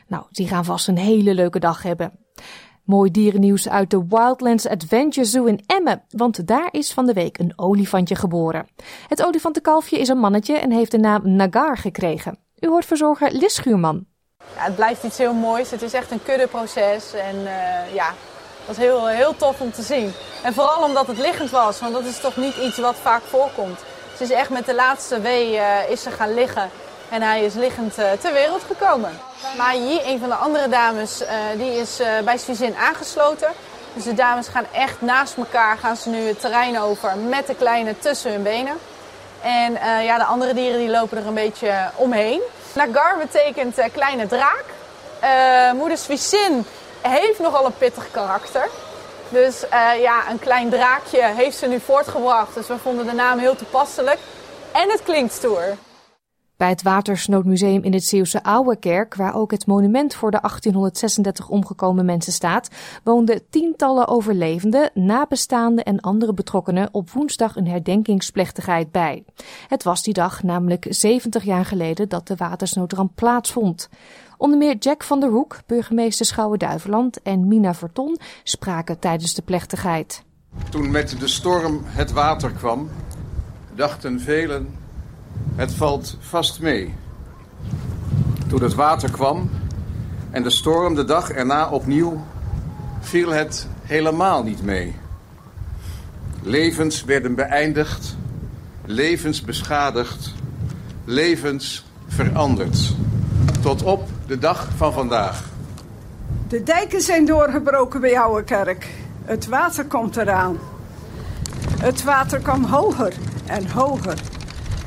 [0.07, 2.19] Nou, die gaan vast een hele leuke dag hebben.
[2.89, 7.39] Mooi dierennieuws uit de Wildlands Adventure Zoo in Emmen, want daar is van de week
[7.39, 8.67] een olifantje geboren.
[9.07, 12.37] Het olifantenkalfje is een mannetje en heeft de naam Nagar gekregen.
[12.59, 14.05] U hoort verzorger Lis Schuurman.
[14.55, 15.71] Ja, het blijft iets heel moois.
[15.71, 18.13] Het is echt een kuddeproces en uh, ja,
[18.65, 20.11] dat is heel, heel tof om te zien.
[20.43, 23.79] En vooral omdat het liggend was, want dat is toch niet iets wat vaak voorkomt.
[24.17, 26.69] Ze is echt met de laatste wee uh, is ze gaan liggen
[27.09, 29.19] en hij is liggend uh, ter wereld gekomen.
[29.57, 33.49] Maar hier, een van de andere dames, uh, die is uh, bij Svizin aangesloten.
[33.93, 37.55] Dus de dames gaan echt naast elkaar, gaan ze nu het terrein over met de
[37.55, 38.77] kleine tussen hun benen.
[39.41, 42.41] En ja, de andere dieren die lopen er een beetje omheen.
[42.73, 44.65] Nagar betekent kleine draak.
[45.75, 46.65] moeder Svizin
[47.01, 48.69] heeft nogal een pittig karakter.
[49.29, 49.63] Dus
[50.01, 52.53] ja, een klein draakje heeft ze nu voortgebracht.
[52.53, 54.17] Dus we vonden de naam heel toepasselijk.
[54.71, 55.77] En het klinkt stoer.
[56.59, 62.05] Bij het Watersnoodmuseum in het Zeeuwse Ouwekerk, waar ook het monument voor de 1836 omgekomen
[62.05, 62.69] mensen staat,
[63.03, 69.23] woonden tientallen overlevenden, nabestaanden en andere betrokkenen op woensdag een herdenkingsplechtigheid bij.
[69.67, 73.89] Het was die dag namelijk 70 jaar geleden dat de watersnoodramp plaatsvond.
[74.37, 80.23] Onder meer Jack van der Hoek, burgemeester Schouwen-Duiveland en Mina Verton spraken tijdens de plechtigheid.
[80.69, 82.89] Toen met de storm het water kwam,
[83.75, 84.78] dachten velen
[85.55, 86.93] het valt vast mee.
[88.47, 89.49] Toen het water kwam
[90.31, 92.23] en de storm de dag erna opnieuw,
[92.99, 94.95] viel het helemaal niet mee.
[96.41, 98.17] Levens werden beëindigd,
[98.85, 100.33] levens beschadigd,
[101.05, 102.95] levens veranderd.
[103.61, 105.43] Tot op de dag van vandaag.
[106.47, 108.87] De dijken zijn doorgebroken bij Oude Kerk.
[109.25, 110.57] Het water komt eraan.
[111.79, 113.13] Het water kwam hoger
[113.45, 114.17] en hoger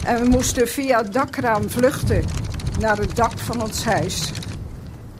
[0.04, 2.24] en we moesten via het dakraam vluchten
[2.80, 4.32] naar het dak van ons huis.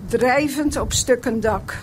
[0.07, 1.77] Drijvend op stukken dak.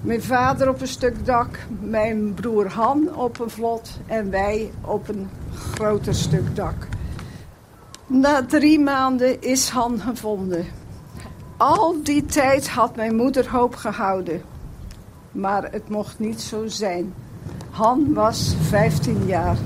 [0.00, 5.08] Mijn vader op een stuk dak, mijn broer Han op een vlot en wij op
[5.08, 6.88] een groter stuk dak.
[8.06, 10.66] Na drie maanden is Han gevonden.
[11.56, 14.42] Al die tijd had mijn moeder hoop gehouden.
[15.32, 17.14] Maar het mocht niet zo zijn.
[17.70, 19.56] Han was 15 jaar.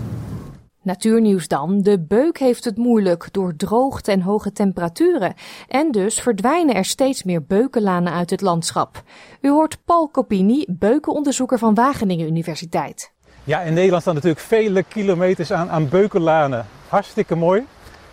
[0.85, 1.83] Natuurnieuws dan.
[1.83, 5.35] De beuk heeft het moeilijk door droogte en hoge temperaturen.
[5.69, 9.03] En dus verdwijnen er steeds meer beukenlanen uit het landschap.
[9.41, 13.13] U hoort Paul Copini, beukenonderzoeker van Wageningen Universiteit.
[13.45, 16.67] Ja, in Nederland staan natuurlijk vele kilometers aan, aan beukenlanen.
[16.89, 17.67] Hartstikke mooi.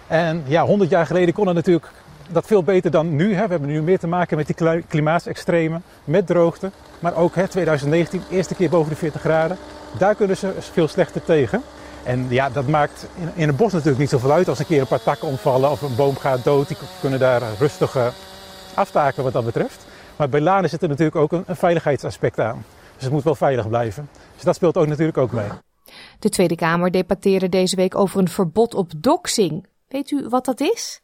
[0.08, 1.92] En ja, 100 jaar geleden kon het natuurlijk
[2.32, 3.34] dat veel beter dan nu.
[3.34, 3.44] Hè.
[3.44, 6.72] We hebben nu meer te maken met die klimaatextremen, met droogte.
[7.00, 9.58] Maar ook hè, 2019, eerste keer boven de 40 graden.
[9.98, 11.62] Daar kunnen ze veel slechter tegen.
[12.04, 14.88] En ja, dat maakt in, een bos natuurlijk niet zoveel uit als een keer een
[14.88, 16.68] paar takken omvallen of een boom gaat dood.
[16.68, 18.08] Die kunnen daar rustig uh,
[18.74, 19.86] aftaken wat dat betreft.
[20.16, 22.66] Maar bij lanen zit er natuurlijk ook een, een veiligheidsaspect aan.
[22.94, 24.10] Dus het moet wel veilig blijven.
[24.36, 25.50] Dus dat speelt ook natuurlijk ook mee.
[26.20, 29.68] De Tweede Kamer debatteerde deze week over een verbod op doxing.
[29.88, 31.02] Weet u wat dat is?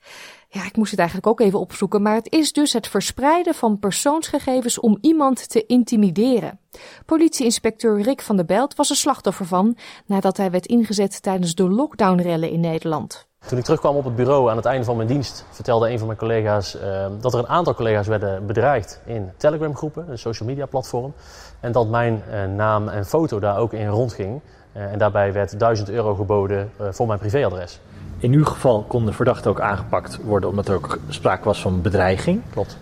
[0.50, 3.80] Ja, ik moest het eigenlijk ook even opzoeken, maar het is dus het verspreiden van
[3.80, 6.60] persoonsgegevens om iemand te intimideren.
[7.06, 11.70] Politieinspecteur Rick van der Belt was er slachtoffer van nadat hij werd ingezet tijdens de
[11.70, 13.28] lockdownrellen in Nederland.
[13.48, 16.08] Toen ik terugkwam op het bureau aan het einde van mijn dienst, vertelde een van
[16.08, 20.66] mijn collega's uh, dat er een aantal collega's werden bedreigd in Telegram-groepen, een social media
[20.66, 21.14] platform.
[21.60, 24.42] En dat mijn uh, naam en foto daar ook in rondging.
[24.74, 27.80] Uh, en daarbij werd 1000 euro geboden voor mijn privéadres.
[28.20, 31.82] In uw geval kon de verdachte ook aangepakt worden omdat er ook sprake was van
[31.82, 32.42] bedreiging.
[32.50, 32.78] Klopt.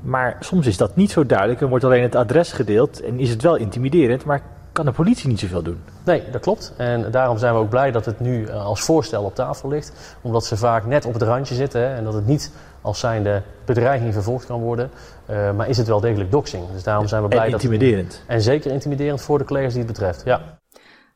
[0.00, 3.30] Maar soms is dat niet zo duidelijk en wordt alleen het adres gedeeld en is
[3.30, 5.80] het wel intimiderend, maar kan de politie niet zoveel doen.
[6.04, 6.72] Nee, dat klopt.
[6.76, 10.16] En daarom zijn we ook blij dat het nu eh, als voorstel op tafel ligt.
[10.20, 13.42] Omdat ze vaak net op het randje zitten hè, en dat het niet als zijnde
[13.64, 14.90] bedreiging vervolgd kan worden.
[15.30, 16.64] Uh, maar is het wel degelijk doxing.
[16.72, 18.10] Dus daarom zijn we blij en intimiderend.
[18.10, 18.20] dat...
[18.26, 20.57] En zeker intimiderend voor de collega's die het betreft, ja.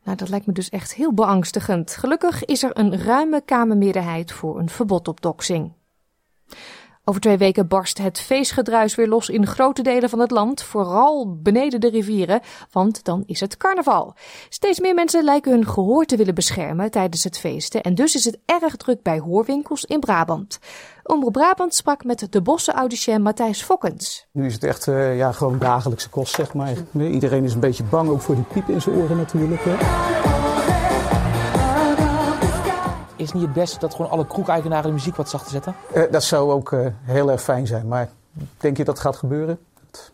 [0.05, 1.97] Nou, dat lijkt me dus echt heel beangstigend.
[1.97, 5.73] Gelukkig is er een ruime Kamermeerderheid voor een verbod op doxing.
[7.05, 11.37] Over twee weken barst het feestgedruis weer los in grote delen van het land, vooral
[11.43, 14.15] beneden de rivieren, want dan is het carnaval.
[14.49, 18.25] Steeds meer mensen lijken hun gehoor te willen beschermen tijdens het feesten en dus is
[18.25, 20.59] het erg druk bij hoorwinkels in Brabant.
[21.03, 24.27] Omroep Brabant sprak met de Bosse audicien Matthijs Fokkens.
[24.33, 26.75] Nu is het echt uh, ja, gewoon dagelijkse kost, zeg maar.
[26.99, 29.61] Iedereen is een beetje bang, ook voor die piep in zijn oren natuurlijk.
[29.65, 30.32] Hè.
[33.23, 35.75] Is niet het beste dat gewoon alle kroegeigenaren de muziek wat zachter zetten?
[35.97, 38.11] Uh, dat zou ook uh, heel erg fijn zijn, maar
[38.57, 39.59] denk je dat gaat gebeuren?
[39.91, 40.13] Dat...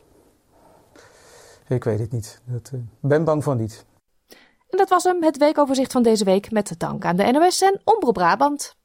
[1.69, 2.41] Ik weet het niet.
[2.53, 3.85] Ik ben bang van niet.
[4.71, 7.81] En dat was hem, het weekoverzicht van deze week met dank aan de NOS en
[7.85, 8.77] Omroep Brabant.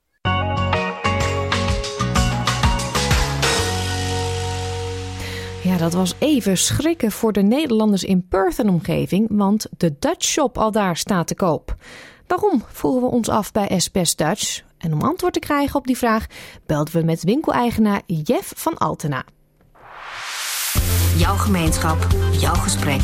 [5.63, 10.25] Ja, dat was even schrikken voor de Nederlanders in Perth en omgeving, want de Dutch
[10.25, 11.75] Shop al daar staat te koop.
[12.27, 14.61] Waarom, vroegen we ons af bij SBS Dutch.
[14.77, 16.25] En om antwoord te krijgen op die vraag
[16.65, 19.23] belden we met winkeleigenaar Jeff van Altena.
[21.17, 21.97] Jouw gemeenschap,
[22.31, 23.01] jouw gesprek,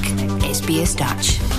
[0.51, 1.57] SBS Dutch.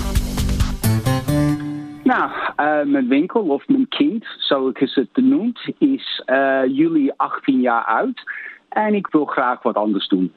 [2.03, 7.61] Nou, uh, mijn winkel of mijn kind, zo ik het noemt, is uh, juli 18
[7.61, 8.23] jaar oud.
[8.69, 10.33] En ik wil graag wat anders doen.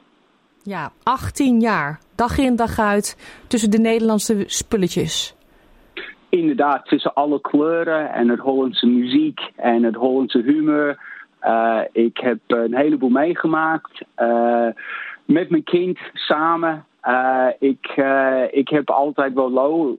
[0.63, 1.99] Ja, 18 jaar.
[2.15, 5.34] Dag in dag uit tussen de Nederlandse spulletjes.
[6.29, 10.97] Inderdaad, tussen alle kleuren en het Hollandse muziek en het Hollandse humor.
[11.43, 14.01] Uh, ik heb een heleboel meegemaakt.
[14.17, 14.67] Uh,
[15.25, 16.85] Met mijn kind samen.
[17.03, 17.87] Uh, ik,
[18.51, 19.95] ik heb altijd wel low.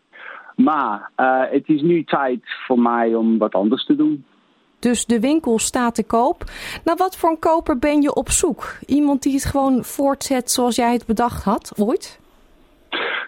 [0.56, 1.10] Maar
[1.50, 4.24] het is nu tijd voor mij om wat anders te doen.
[4.78, 6.44] Dus de winkel staat te koop.
[6.84, 8.78] Nou, wat voor een koper ben je op zoek?
[8.86, 12.20] Iemand die het gewoon voortzet zoals jij het bedacht had, ooit?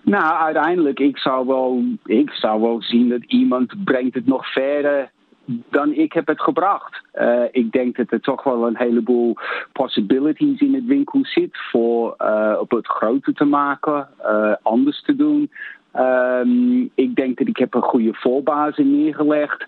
[0.08, 5.10] Nou, uiteindelijk, ik zou wel, ik zou wel zien dat iemand brengt het nog verder
[5.70, 7.02] dan ik heb het gebracht.
[7.14, 9.36] Uh, ik denk dat er toch wel een heleboel
[9.72, 15.16] possibilities in het winkel zit voor uh, op het groter te maken, uh, anders te
[15.16, 15.50] doen.
[15.96, 19.64] Um, ik denk dat ik heb een goede voorbasis neergelegd.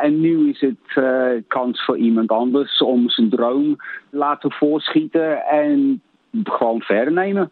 [0.00, 1.04] en nu is het
[1.48, 3.76] kans voor iemand anders om zijn droom
[4.10, 6.02] laten voorschieten en
[6.44, 7.50] gewoon verder nemen.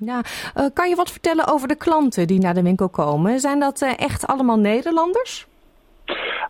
[0.00, 0.20] Ja,
[0.74, 3.40] kan je wat vertellen over de klanten die naar de winkel komen?
[3.40, 5.46] Zijn dat echt allemaal Nederlanders?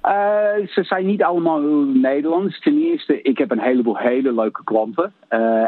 [0.06, 1.60] Uh, ze zijn niet allemaal
[1.92, 2.60] Nederlands.
[2.60, 5.12] Ten eerste, ik heb een heleboel hele leuke klanten.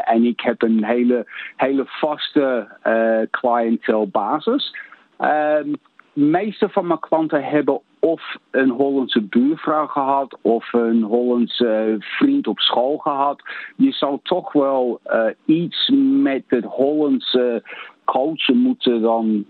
[0.03, 4.75] En ik heb een hele, hele vaste uh, cliëntelbasis.
[5.17, 5.79] De
[6.13, 12.59] meeste van mijn klanten hebben of een Hollandse buurvrouw gehad of een Hollandse vriend op
[12.59, 13.41] school gehad.
[13.75, 15.01] Je zou toch wel
[15.45, 17.63] iets met het Hollandse
[18.05, 19.45] culture moeten dan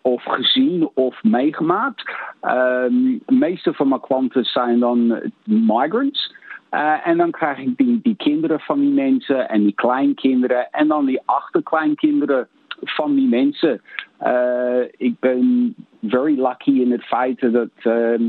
[0.00, 2.12] of gezien of meegemaakt.
[2.40, 6.38] De meeste van mijn klanten zijn dan migrants.
[6.70, 10.88] Uh, en dan krijg ik die, die kinderen van die mensen en die kleinkinderen en
[10.88, 12.48] dan die achterkleinkinderen
[12.82, 13.80] van die mensen.
[14.22, 18.20] Uh, ik ben very lucky in het feit dat uh,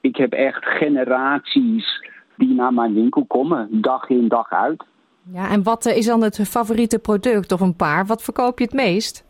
[0.00, 4.84] ik heb echt generaties die naar mijn winkel komen, dag in dag uit.
[5.32, 8.06] Ja, en wat is dan het favoriete product of een paar?
[8.06, 9.28] Wat verkoop je het meest?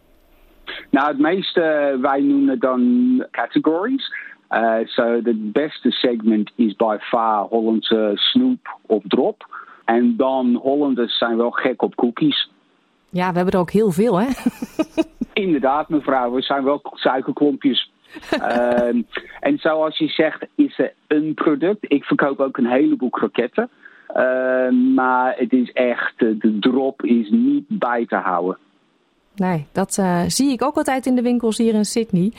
[0.91, 4.13] Nou, het meeste, wij noemen dan categories.
[4.51, 9.69] Uh, so de beste segment is by far Hollandse snoep of drop.
[9.85, 12.51] En dan Hollanders zijn wel gek op cookies.
[13.11, 14.27] Ja, we hebben er ook heel veel, hè?
[15.33, 16.33] Inderdaad, mevrouw.
[16.33, 17.93] We zijn wel suikerklompjes.
[18.33, 19.03] uh,
[19.49, 21.79] en zoals je zegt, is er een product.
[21.81, 23.71] Ik verkoop ook een heleboel kroketten.
[24.17, 28.59] Uh, maar het is echt, de drop is niet bij te houden.
[29.35, 32.33] Nee, dat uh, zie ik ook altijd in de winkels hier in Sydney.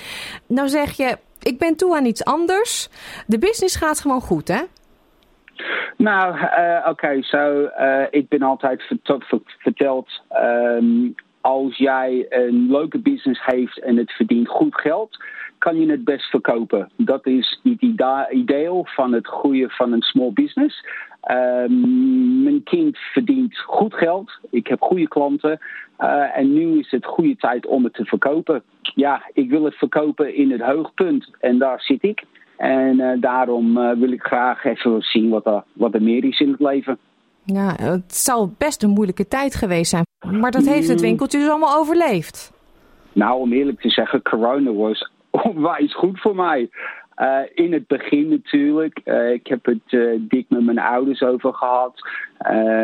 [0.47, 2.89] Nou zeg je, ik ben toe aan iets anders.
[3.27, 4.61] De business gaat gewoon goed, hè?
[5.97, 8.83] Nou, uh, oké, uh, ik ben altijd
[9.57, 10.21] verteld.
[10.33, 15.17] Um, als jij een leuke business heeft en het verdient goed geld,
[15.57, 16.89] kan je het best verkopen.
[16.97, 17.81] Dat is het
[18.31, 20.85] ideaal van het groeien van een small business.
[21.31, 24.31] Um, mijn kind verdient goed geld.
[24.49, 25.59] Ik heb goede klanten.
[25.99, 28.63] Uh, en nu is het goede tijd om het te verkopen.
[28.81, 31.31] Ja, ik wil het verkopen in het hoogpunt.
[31.39, 32.23] En daar zit ik.
[32.61, 36.39] En uh, daarom uh, wil ik graag even zien wat er, wat er meer is
[36.39, 36.97] in het leven.
[37.43, 40.05] Ja, het zal best een moeilijke tijd geweest zijn.
[40.39, 41.03] Maar dat heeft het mm.
[41.03, 42.53] winkeltje dus allemaal overleefd.
[43.13, 45.11] Nou, om eerlijk te zeggen, corona was
[45.53, 46.69] onwijs goed voor mij.
[47.17, 49.01] Uh, in het begin natuurlijk.
[49.05, 51.93] Uh, ik heb het uh, dik met mijn ouders over gehad.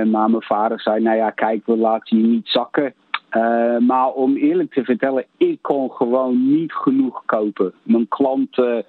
[0.05, 2.93] maar mijn vader zei, nou ja, kijk, we laten je niet zakken.
[3.87, 7.73] maar om eerlijk te vertellen, ik kon gewoon niet genoeg kopen.
[7.83, 8.85] Mijn klanten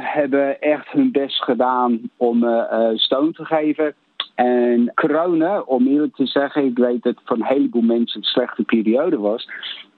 [0.00, 3.94] hebben echt hun best gedaan om me steun te geven.
[4.34, 8.24] En corona, om eerlijk te zeggen, ik weet dat het voor een heleboel mensen een
[8.24, 9.48] slechte periode was.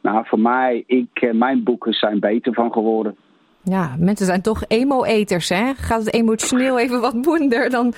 [0.01, 3.17] Nou, voor mij, ik, mijn boeken zijn beter van geworden.
[3.65, 5.75] Ja, mensen zijn toch emo-eters, hè?
[5.75, 7.93] Gaat het emotioneel even wat moeider dan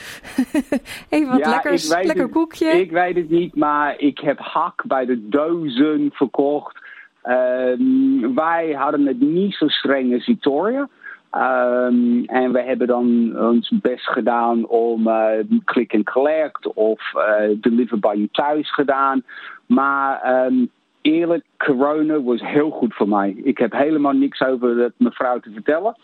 [1.09, 2.67] even wat ja, lekkers, lekker het, koekje?
[2.67, 6.79] Ik weet het niet, maar ik heb hak bij de dozen verkocht.
[7.25, 10.89] Um, wij hadden het niet zo streng als Victoria.
[11.37, 15.27] Um, en we hebben dan ons best gedaan om uh,
[15.65, 19.23] click and collect of uh, deliver by you thuis gedaan.
[19.67, 20.71] Maar um,
[21.01, 23.35] eerlijk, corona was heel goed voor mij.
[23.45, 25.97] Ik heb helemaal niks over dat mevrouw te vertellen.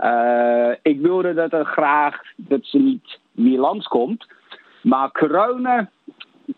[0.00, 4.26] Uh, ik wilde dat er graag dat ze niet meer langskomt.
[4.82, 5.90] Maar corona,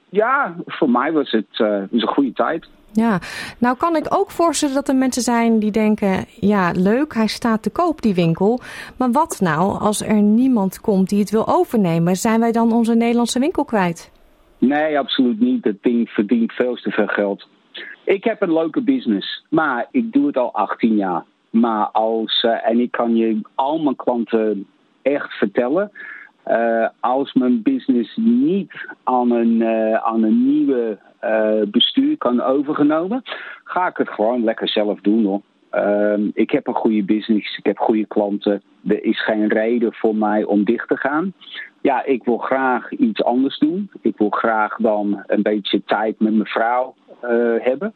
[0.09, 2.69] ja, voor mij was het een goede tijd.
[2.93, 3.19] Ja,
[3.59, 6.25] nou kan ik ook voorstellen dat er mensen zijn die denken...
[6.41, 8.61] ja, leuk, hij staat te koop, die winkel.
[8.97, 12.17] Maar wat nou als er niemand komt die het wil overnemen?
[12.17, 14.11] Zijn wij dan onze Nederlandse winkel kwijt?
[14.59, 15.65] Nee, absoluut niet.
[15.65, 17.49] Het ding verdient veel te veel geld.
[18.05, 21.25] Ik heb een leuke business, maar ik doe het al 18 jaar.
[21.51, 24.67] Maar als, uh, en ik kan je al mijn klanten
[25.03, 25.91] echt vertellen...
[26.51, 30.99] Uh, als mijn business niet aan een, uh, aan een nieuwe
[31.71, 33.23] bestuur kan overgenomen...
[33.65, 35.41] ga ik het gewoon lekker zelf doen hoor.
[35.71, 38.63] Ehm, ik heb een goede business, ik heb goede klanten.
[38.87, 41.33] Er is geen reden voor mij om dicht te gaan.
[41.81, 43.91] Ja, ik wil graag iets anders doen.
[44.01, 46.95] Ik wil graag dan een beetje tijd met mijn vrouw
[47.59, 47.93] hebben.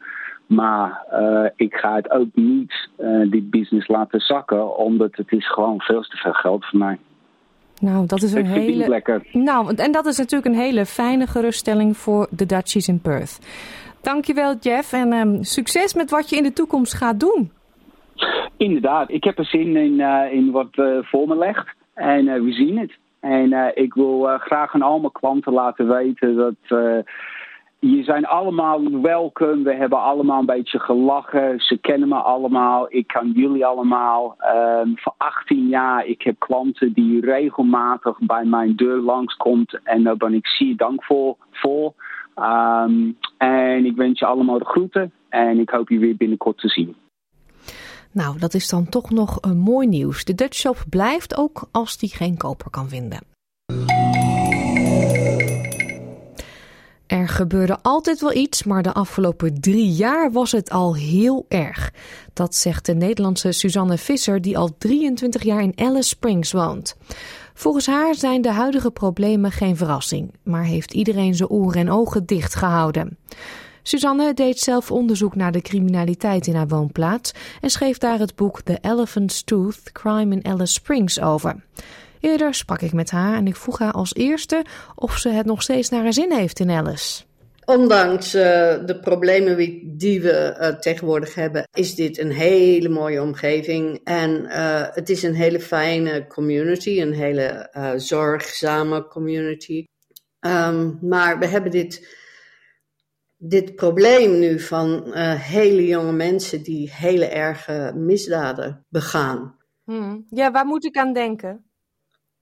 [0.47, 1.03] Maar
[1.55, 6.01] ik ga het ook niet, uh, die business laten zakken, omdat het is gewoon veel
[6.01, 6.97] te veel geld voor mij.
[7.81, 8.87] Nou, dat is een hele.
[8.89, 9.21] lekker.
[9.31, 13.39] Nou, en dat is natuurlijk een hele fijne geruststelling voor de Dutchies in Perth.
[14.01, 17.51] Dankjewel, Jeff, en um, succes met wat je in de toekomst gaat doen.
[18.57, 20.69] Inderdaad, ik heb er zin in, uh, in wat
[21.01, 21.67] voor me legt.
[21.93, 22.91] En we zien het.
[23.19, 26.79] En ik wil graag aan al mijn klanten laten weten dat
[27.91, 29.63] je zijn allemaal welkom.
[29.63, 31.59] We hebben allemaal een beetje gelachen.
[31.59, 32.85] Ze kennen me allemaal.
[32.89, 34.35] Ik kan jullie allemaal.
[34.55, 39.79] Um, voor 18 jaar, ik heb klanten die regelmatig bij mijn deur langskomt.
[39.83, 41.93] En daar ben ik zeer dankvol voor.
[42.35, 45.11] Um, en ik wens je allemaal de groeten.
[45.29, 46.95] En ik hoop je weer binnenkort te zien.
[48.11, 50.25] Nou, dat is dan toch nog een mooi nieuws.
[50.25, 53.19] De Dutch Shop blijft ook als die geen koper kan vinden.
[57.15, 61.93] Er gebeurde altijd wel iets, maar de afgelopen drie jaar was het al heel erg.
[62.33, 66.95] Dat zegt de Nederlandse Suzanne Visser, die al 23 jaar in Alice Springs woont.
[67.53, 72.25] Volgens haar zijn de huidige problemen geen verrassing, maar heeft iedereen zijn oren en ogen
[72.25, 73.17] dicht gehouden.
[73.83, 78.61] Suzanne deed zelf onderzoek naar de criminaliteit in haar woonplaats en schreef daar het boek
[78.61, 81.63] The Elephant's Tooth: Crime in Alice Springs over.
[82.25, 84.65] Eerder sprak ik met haar en ik vroeg haar als eerste
[84.95, 87.23] of ze het nog steeds naar haar zin heeft in Alice.
[87.65, 88.41] Ondanks uh,
[88.85, 89.57] de problemen
[89.97, 93.99] die we uh, tegenwoordig hebben, is dit een hele mooie omgeving.
[94.03, 99.83] En uh, het is een hele fijne community, een hele zorgzame community.
[100.39, 102.17] Um, maar we hebben dit,
[103.37, 109.57] dit probleem nu van hele jonge mensen die hele erge misdaden begaan.
[109.83, 110.25] Hmm.
[110.29, 111.64] Ja, waar moet ik aan denken?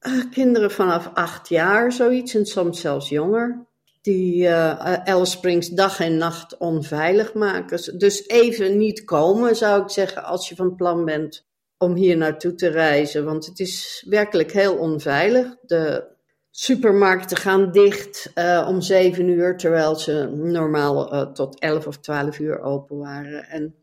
[0.08, 3.66] Uh, kinderen vanaf acht jaar, zoiets, en soms zelfs jonger.
[4.02, 7.98] Die uh, Alice Springs dag en nacht onveilig maken.
[7.98, 11.46] Dus even niet komen, zou ik zeggen, als je van plan bent
[11.78, 13.26] om hier naartoe te reizen.
[13.26, 15.56] Want het is werkelijk heel onveilig.
[15.62, 16.04] De
[16.52, 22.62] supermarkten gaan dicht uh, om zeven uur, terwijl ze normaal tot elf of twaalf uur
[22.62, 23.48] open waren.
[23.50, 23.76] En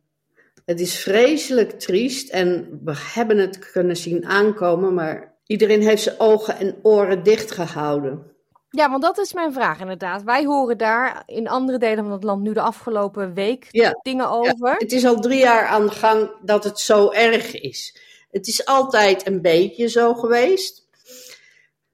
[0.64, 6.20] het is vreselijk triest en we hebben het kunnen zien aankomen, maar Iedereen heeft zijn
[6.20, 8.22] ogen en oren dicht gehouden.
[8.68, 10.22] Ja, want dat is mijn vraag inderdaad.
[10.22, 14.30] Wij horen daar in andere delen van het land nu de afgelopen week ja, dingen
[14.30, 14.68] over.
[14.68, 18.00] Ja, het is al drie jaar aan de gang dat het zo erg is.
[18.30, 20.88] Het is altijd een beetje zo geweest.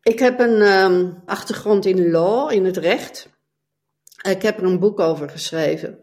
[0.03, 3.29] Ik heb een um, achtergrond in law, in het recht.
[4.23, 5.99] Ik heb er een boek over geschreven.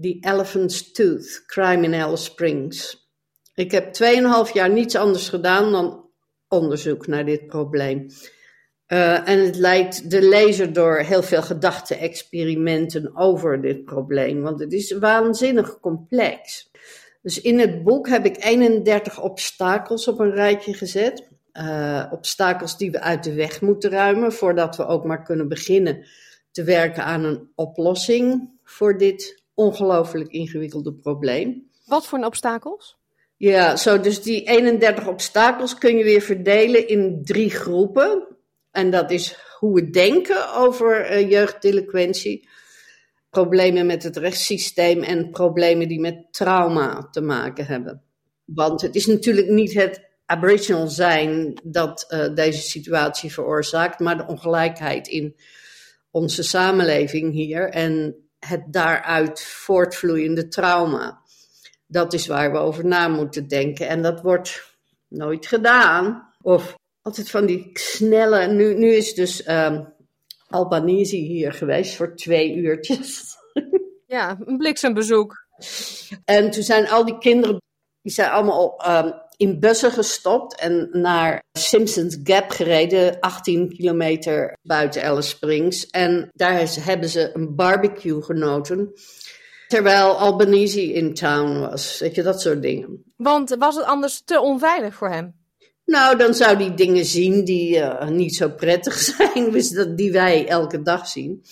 [0.00, 3.08] The Elephant's Tooth, Crime in Alice Springs.
[3.54, 3.96] Ik heb
[4.48, 6.07] 2,5 jaar niets anders gedaan dan
[6.48, 8.06] onderzoek naar dit probleem.
[8.88, 14.72] Uh, en het leidt de lezer door heel veel gedachte-experimenten over dit probleem, want het
[14.72, 16.70] is waanzinnig complex.
[17.22, 21.28] Dus in het boek heb ik 31 obstakels op een rijtje gezet.
[21.52, 26.06] Uh, obstakels die we uit de weg moeten ruimen voordat we ook maar kunnen beginnen
[26.50, 31.70] te werken aan een oplossing voor dit ongelooflijk ingewikkelde probleem.
[31.86, 32.97] Wat voor obstakels?
[33.38, 38.36] Ja, zo dus die 31 obstakels kun je weer verdelen in drie groepen.
[38.70, 42.42] En dat is hoe we denken over uh,
[43.30, 48.02] problemen met het rechtssysteem en problemen die met trauma te maken hebben.
[48.44, 54.26] Want het is natuurlijk niet het aboriginal zijn dat uh, deze situatie veroorzaakt, maar de
[54.26, 55.36] ongelijkheid in
[56.10, 61.22] onze samenleving hier en het daaruit voortvloeiende trauma.
[61.90, 63.88] Dat is waar we over na moeten denken.
[63.88, 64.76] En dat wordt
[65.08, 66.32] nooit gedaan.
[66.42, 68.46] Of altijd van die snelle.
[68.46, 69.94] Nu, nu is dus um,
[70.48, 73.26] Albanese hier geweest voor twee uurtjes.
[74.08, 75.46] Ja, een bliksembezoek.
[76.24, 77.62] En toen zijn al die kinderen.
[78.02, 85.02] Die zijn allemaal um, in bussen gestopt en naar Simpsons Gap gereden, 18 kilometer buiten
[85.02, 85.86] Alice Springs.
[85.86, 88.92] En daar hebben ze een barbecue genoten.
[89.68, 91.98] Terwijl Albanese in town was.
[91.98, 93.12] Weet je, dat soort dingen.
[93.16, 95.34] Want was het anders te onveilig voor hem?
[95.84, 100.46] Nou, dan zou hij dingen zien die uh, niet zo prettig zijn, dus die wij
[100.46, 101.44] elke dag zien.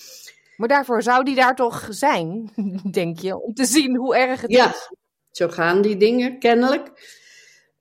[0.55, 2.51] Maar daarvoor zou die daar toch zijn,
[2.91, 4.91] denk je, om te zien hoe erg het ja, is?
[5.31, 7.15] zo gaan die dingen kennelijk.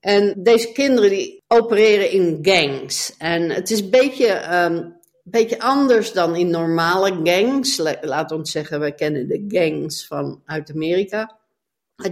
[0.00, 3.14] En deze kinderen die opereren in gangs.
[3.18, 5.00] En het is een beetje um,
[5.30, 7.76] beetje anders dan in normale gangs.
[8.00, 11.38] Laat ons zeggen, we kennen de gangs van uit Amerika.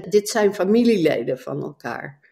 [0.09, 2.23] Dit zijn familieleden van elkaar.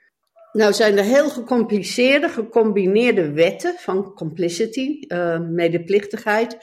[0.52, 6.56] Nou zijn er heel gecompliceerde, gecombineerde wetten van complicity, uh, medeplichtigheid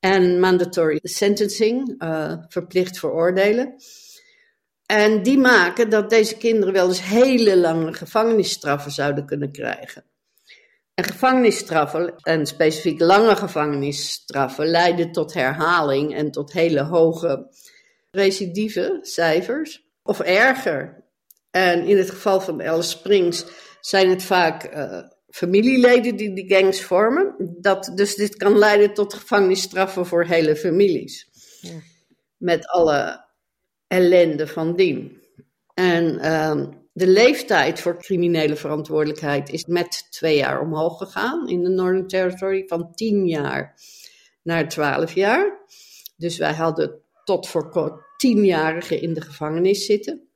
[0.00, 3.74] en mandatory sentencing, uh, verplicht veroordelen.
[4.86, 10.04] En die maken dat deze kinderen wel eens hele lange gevangenisstraffen zouden kunnen krijgen.
[10.94, 17.48] En gevangenisstraffen, en specifiek lange gevangenisstraffen, leiden tot herhaling en tot hele hoge
[18.10, 19.82] recidieve cijfers.
[20.02, 21.04] Of erger.
[21.50, 23.44] En in het geval van Alice Springs
[23.80, 27.34] zijn het vaak uh, familieleden die die gangs vormen.
[27.60, 31.28] Dat, dus dit kan leiden tot gevangenisstraffen voor hele families.
[31.60, 31.70] Ja.
[32.36, 33.24] Met alle
[33.86, 35.22] ellende van dien.
[35.74, 36.66] En uh,
[36.96, 42.64] de leeftijd voor criminele verantwoordelijkheid is met twee jaar omhoog gegaan in de Northern Territory,
[42.66, 43.80] van tien jaar
[44.42, 45.64] naar twaalf jaar.
[46.16, 50.28] Dus wij hadden tot voor tienjarigen in de gevangenis zitten.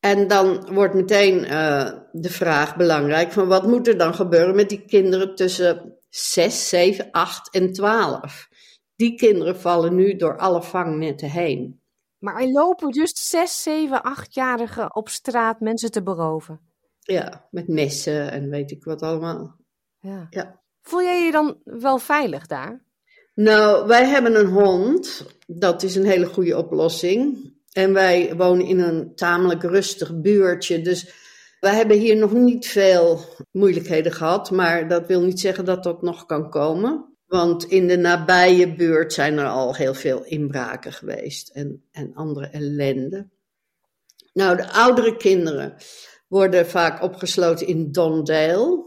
[0.00, 4.68] En dan wordt meteen uh, de vraag belangrijk van wat moet er dan gebeuren met
[4.68, 8.48] die kinderen tussen 6, 7, 8 en 12?
[8.96, 11.79] Die kinderen vallen nu door alle vangnetten heen.
[12.20, 16.60] Maar er lopen dus 6, 7, 8-jarigen op straat mensen te beroven.
[17.00, 19.56] Ja, met messen en weet ik wat allemaal.
[19.98, 20.26] Ja.
[20.30, 20.60] ja.
[20.82, 22.84] Voel jij je dan wel veilig daar?
[23.34, 25.26] Nou, wij hebben een hond.
[25.46, 27.52] Dat is een hele goede oplossing.
[27.72, 30.82] En wij wonen in een tamelijk rustig buurtje.
[30.82, 31.12] Dus
[31.60, 34.50] wij hebben hier nog niet veel moeilijkheden gehad.
[34.50, 37.09] Maar dat wil niet zeggen dat dat nog kan komen.
[37.30, 42.46] Want in de nabije buurt zijn er al heel veel inbraken geweest en, en andere
[42.46, 43.28] ellende.
[44.32, 45.76] Nou, de oudere kinderen
[46.28, 48.84] worden vaak opgesloten in Dondale,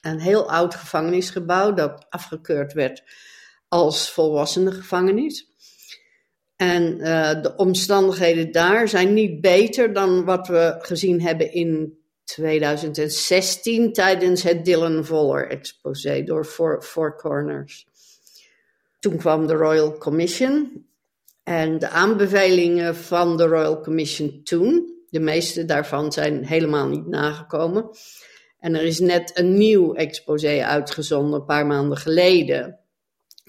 [0.00, 3.02] een heel oud gevangenisgebouw dat afgekeurd werd
[3.68, 5.46] als volwassenengevangenis.
[6.56, 12.01] En uh, de omstandigheden daar zijn niet beter dan wat we gezien hebben in
[12.32, 16.44] 2016 tijdens het Dylan Voller exposé door
[16.80, 17.86] Four, Corners.
[18.98, 20.86] Toen kwam de Royal Commission
[21.42, 27.90] en de aanbevelingen van de Royal Commission toen, de meeste daarvan zijn helemaal niet nagekomen.
[28.58, 32.78] En er is net een nieuw exposé uitgezonden een paar maanden geleden,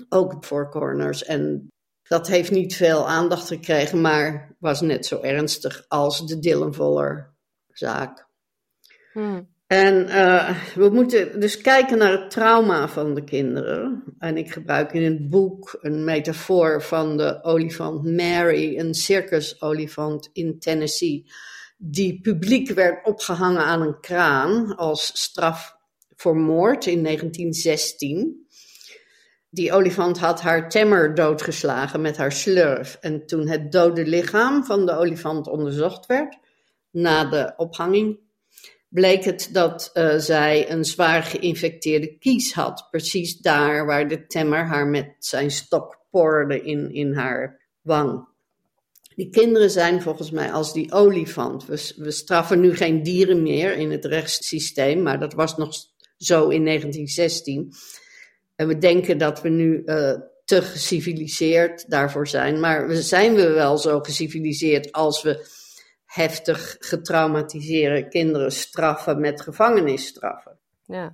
[0.09, 1.23] ook Four Corners.
[1.23, 1.67] En
[2.07, 7.33] dat heeft niet veel aandacht gekregen, maar was net zo ernstig als de Dylan Voller
[7.67, 8.31] zaak.
[9.13, 9.51] Hmm.
[9.67, 14.03] En uh, we moeten dus kijken naar het trauma van de kinderen.
[14.19, 20.59] En ik gebruik in het boek een metafoor van de olifant Mary, een circusolifant in
[20.59, 21.31] Tennessee,
[21.77, 25.75] die publiek werd opgehangen aan een kraan als straf
[26.15, 28.47] voor moord in 1916.
[29.49, 32.97] Die olifant had haar temmer doodgeslagen met haar slurf.
[33.01, 36.37] En toen het dode lichaam van de olifant onderzocht werd,
[36.91, 38.19] na de ophanging,
[38.93, 42.87] bleek het dat uh, zij een zwaar geïnfecteerde kies had.
[42.91, 48.27] Precies daar waar de temmer haar met zijn stok porde in, in haar wang.
[49.15, 51.65] Die kinderen zijn volgens mij als die olifant.
[51.65, 55.75] We, we straffen nu geen dieren meer in het rechtssysteem, maar dat was nog
[56.17, 57.73] zo in 1916.
[58.55, 60.13] En we denken dat we nu uh,
[60.45, 62.59] te geciviliseerd daarvoor zijn.
[62.59, 65.45] Maar zijn we wel zo geciviliseerd als we
[66.13, 70.59] heftig getraumatiseerde kinderen straffen met gevangenisstraffen.
[70.85, 71.13] Ja.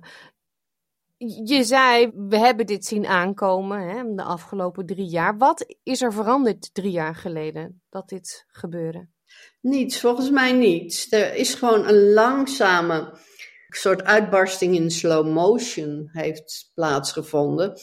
[1.44, 5.36] Je zei, we hebben dit zien aankomen hè, de afgelopen drie jaar.
[5.36, 9.08] Wat is er veranderd drie jaar geleden dat dit gebeurde?
[9.60, 11.12] Niets, volgens mij niets.
[11.12, 13.18] Er is gewoon een langzame
[13.68, 17.78] soort uitbarsting in slow motion heeft plaatsgevonden.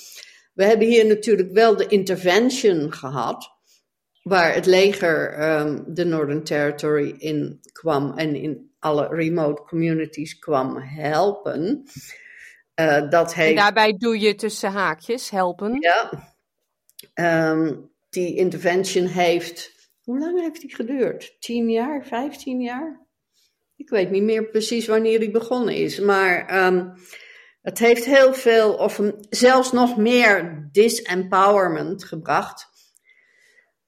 [0.53, 3.56] We hebben hier natuurlijk wel de intervention gehad
[4.27, 10.77] waar het leger um, de Northern Territory in kwam en in alle remote communities kwam
[10.77, 11.83] helpen.
[12.79, 13.49] Uh, dat heeft...
[13.49, 15.77] En daarbij doe je tussen haakjes helpen.
[15.79, 16.11] Ja.
[17.51, 19.71] Um, die intervention heeft.
[20.03, 21.35] Hoe lang heeft die geduurd?
[21.39, 23.05] 10 jaar, 15 jaar?
[23.75, 25.99] Ik weet niet meer precies wanneer die begonnen is.
[25.99, 26.93] Maar um,
[27.61, 32.76] het heeft heel veel, of zelfs nog meer disempowerment gebracht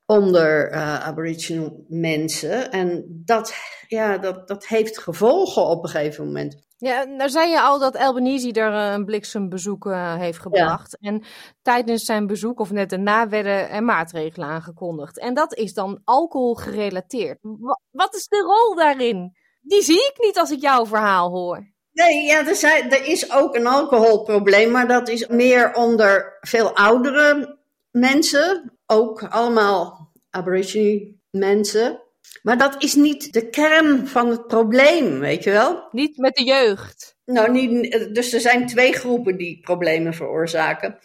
[0.09, 2.71] onder uh, Aboriginal mensen.
[2.71, 3.53] En dat,
[3.87, 6.67] ja, dat, dat heeft gevolgen op een gegeven moment.
[6.77, 10.97] Ja, nou zei je al dat Albanese er uh, een bliksembezoek uh, heeft gebracht.
[10.99, 11.09] Ja.
[11.09, 11.23] En
[11.61, 15.19] tijdens zijn bezoek, of net daarna, werden er maatregelen aangekondigd.
[15.19, 17.37] En dat is dan alcohol gerelateerd.
[17.41, 19.37] Wat, wat is de rol daarin?
[19.61, 21.71] Die zie ik niet als ik jouw verhaal hoor.
[21.91, 26.75] Nee, ja, er, zijn, er is ook een alcoholprobleem, maar dat is meer onder veel
[26.75, 27.57] oudere
[27.91, 28.78] mensen.
[28.91, 32.01] Ook allemaal Aborigine mensen.
[32.41, 35.87] Maar dat is niet de kern van het probleem, weet je wel?
[35.91, 37.17] Niet met de jeugd.
[37.25, 40.99] Nou, niet, dus er zijn twee groepen die problemen veroorzaken: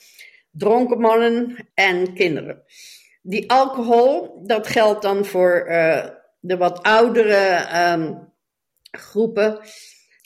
[0.50, 2.62] dronken mannen en kinderen.
[3.22, 6.06] Die alcohol, dat geldt dan voor uh,
[6.40, 8.32] de wat oudere um,
[8.90, 9.58] groepen.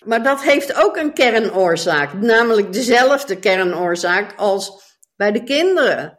[0.04, 6.18] Maar dat heeft ook een kernoorzaak, namelijk dezelfde kernoorzaak als bij de kinderen.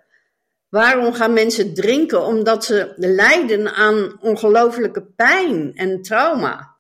[0.70, 2.26] Waarom gaan mensen drinken?
[2.26, 6.78] Omdat ze lijden aan ongelofelijke pijn en trauma.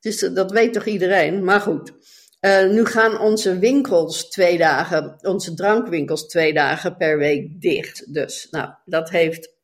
[0.00, 1.44] Dus dat weet toch iedereen?
[1.44, 1.92] Maar goed.
[2.40, 8.14] Uh, nu gaan onze winkels twee dagen, onze drankwinkels twee dagen per week dicht.
[8.14, 9.56] Dus nou, dat heeft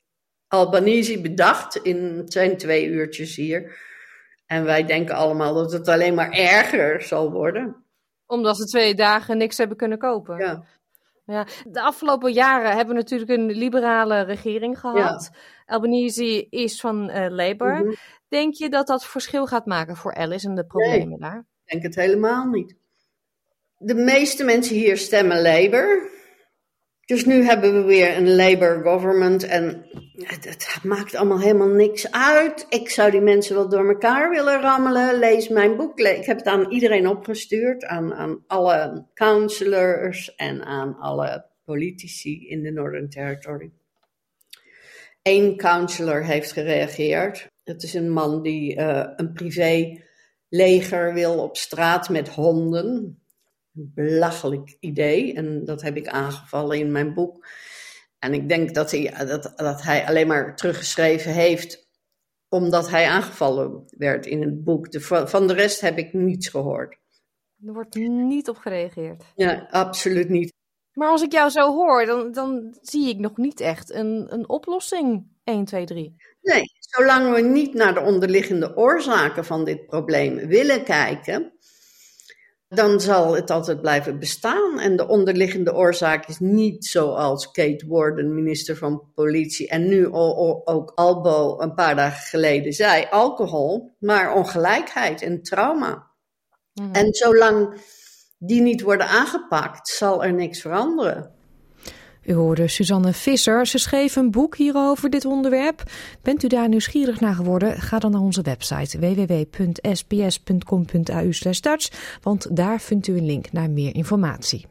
[0.48, 3.78] Albanese bedacht in zijn twee uurtjes hier.
[4.46, 7.84] En wij denken allemaal dat het alleen maar erger zal worden.
[8.26, 10.38] Omdat ze twee dagen niks hebben kunnen kopen.
[10.38, 10.64] Ja.
[11.26, 15.30] Ja, de afgelopen jaren hebben we natuurlijk een liberale regering gehad.
[15.32, 15.74] Ja.
[15.74, 17.74] Albanese is van uh, Labour.
[17.74, 17.96] Mm -hmm.
[18.28, 21.44] Denk je dat dat verschil gaat maken voor Alice en de problemen nee, daar?
[21.64, 22.76] Ik denk het helemaal niet.
[23.78, 26.10] De meeste mensen hier stemmen Labour.
[27.06, 29.86] Dus nu hebben we weer een Labour government en
[30.16, 32.66] het maakt allemaal helemaal niks uit.
[32.68, 35.18] Ik zou die mensen wel door elkaar willen rammelen.
[35.18, 35.98] Lees mijn boek.
[35.98, 42.62] Ik heb het aan iedereen opgestuurd, aan, aan alle counselors en aan alle politici in
[42.62, 43.70] de Northern Territory.
[45.22, 47.46] Eén counselor heeft gereageerd.
[47.64, 50.02] Het is een man die uh, een privé
[50.48, 53.23] leger wil op straat met honden
[53.74, 55.34] belachelijk idee.
[55.34, 57.46] En dat heb ik aangevallen in mijn boek.
[58.18, 61.84] En ik denk dat hij, dat, dat hij alleen maar teruggeschreven heeft
[62.48, 64.90] omdat hij aangevallen werd in het boek.
[64.90, 66.98] De, van de rest heb ik niets gehoord.
[67.66, 69.24] Er wordt niet op gereageerd.
[69.34, 70.52] Ja, absoluut niet.
[70.92, 74.48] Maar als ik jou zo hoor, dan, dan zie ik nog niet echt een, een
[74.48, 75.26] oplossing.
[75.44, 76.16] 1, 2, 3.
[76.40, 81.52] Nee, zolang we niet naar de onderliggende oorzaken van dit probleem willen kijken,
[82.74, 84.80] dan zal het altijd blijven bestaan.
[84.80, 90.92] En de onderliggende oorzaak is niet zoals Kate Warden, minister van Politie, en nu ook
[90.94, 96.10] Albo een paar dagen geleden zei, alcohol, maar ongelijkheid en trauma.
[96.74, 96.92] Mm.
[96.92, 97.80] En zolang
[98.38, 101.33] die niet worden aangepakt, zal er niks veranderen.
[102.26, 103.66] U hoorde Suzanne Visser.
[103.66, 105.82] Ze schreef een boek hierover, dit onderwerp.
[106.22, 107.80] Bent u daar nieuwsgierig naar geworden?
[107.80, 113.94] Ga dan naar onze website www.sbs.com.au Dutch, want daar vindt u een link naar meer
[113.94, 114.66] informatie.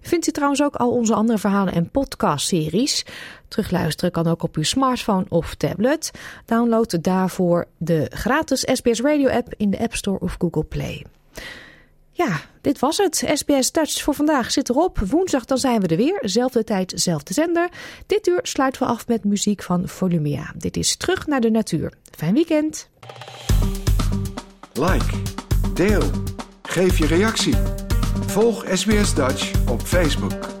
[0.00, 3.04] Vindt u trouwens ook al onze andere verhalen en podcastseries?
[3.48, 6.10] Terugluisteren kan ook op uw smartphone of tablet.
[6.44, 11.04] Download daarvoor de gratis SBS Radio app in de App Store of Google Play.
[12.16, 13.24] Ja, dit was het.
[13.34, 14.98] SBS Dutch voor vandaag zit erop.
[14.98, 16.18] Woensdag dan zijn we er weer.
[16.20, 17.68] Zelfde tijd, zelfde zender.
[18.06, 20.52] Dit uur sluiten we af met muziek van Volumia.
[20.56, 21.92] Dit is Terug naar de Natuur.
[22.10, 22.88] Fijn weekend.
[24.72, 25.22] Like,
[25.74, 26.10] deel,
[26.62, 27.54] geef je reactie.
[28.26, 30.53] Volg SBS Dutch op Facebook.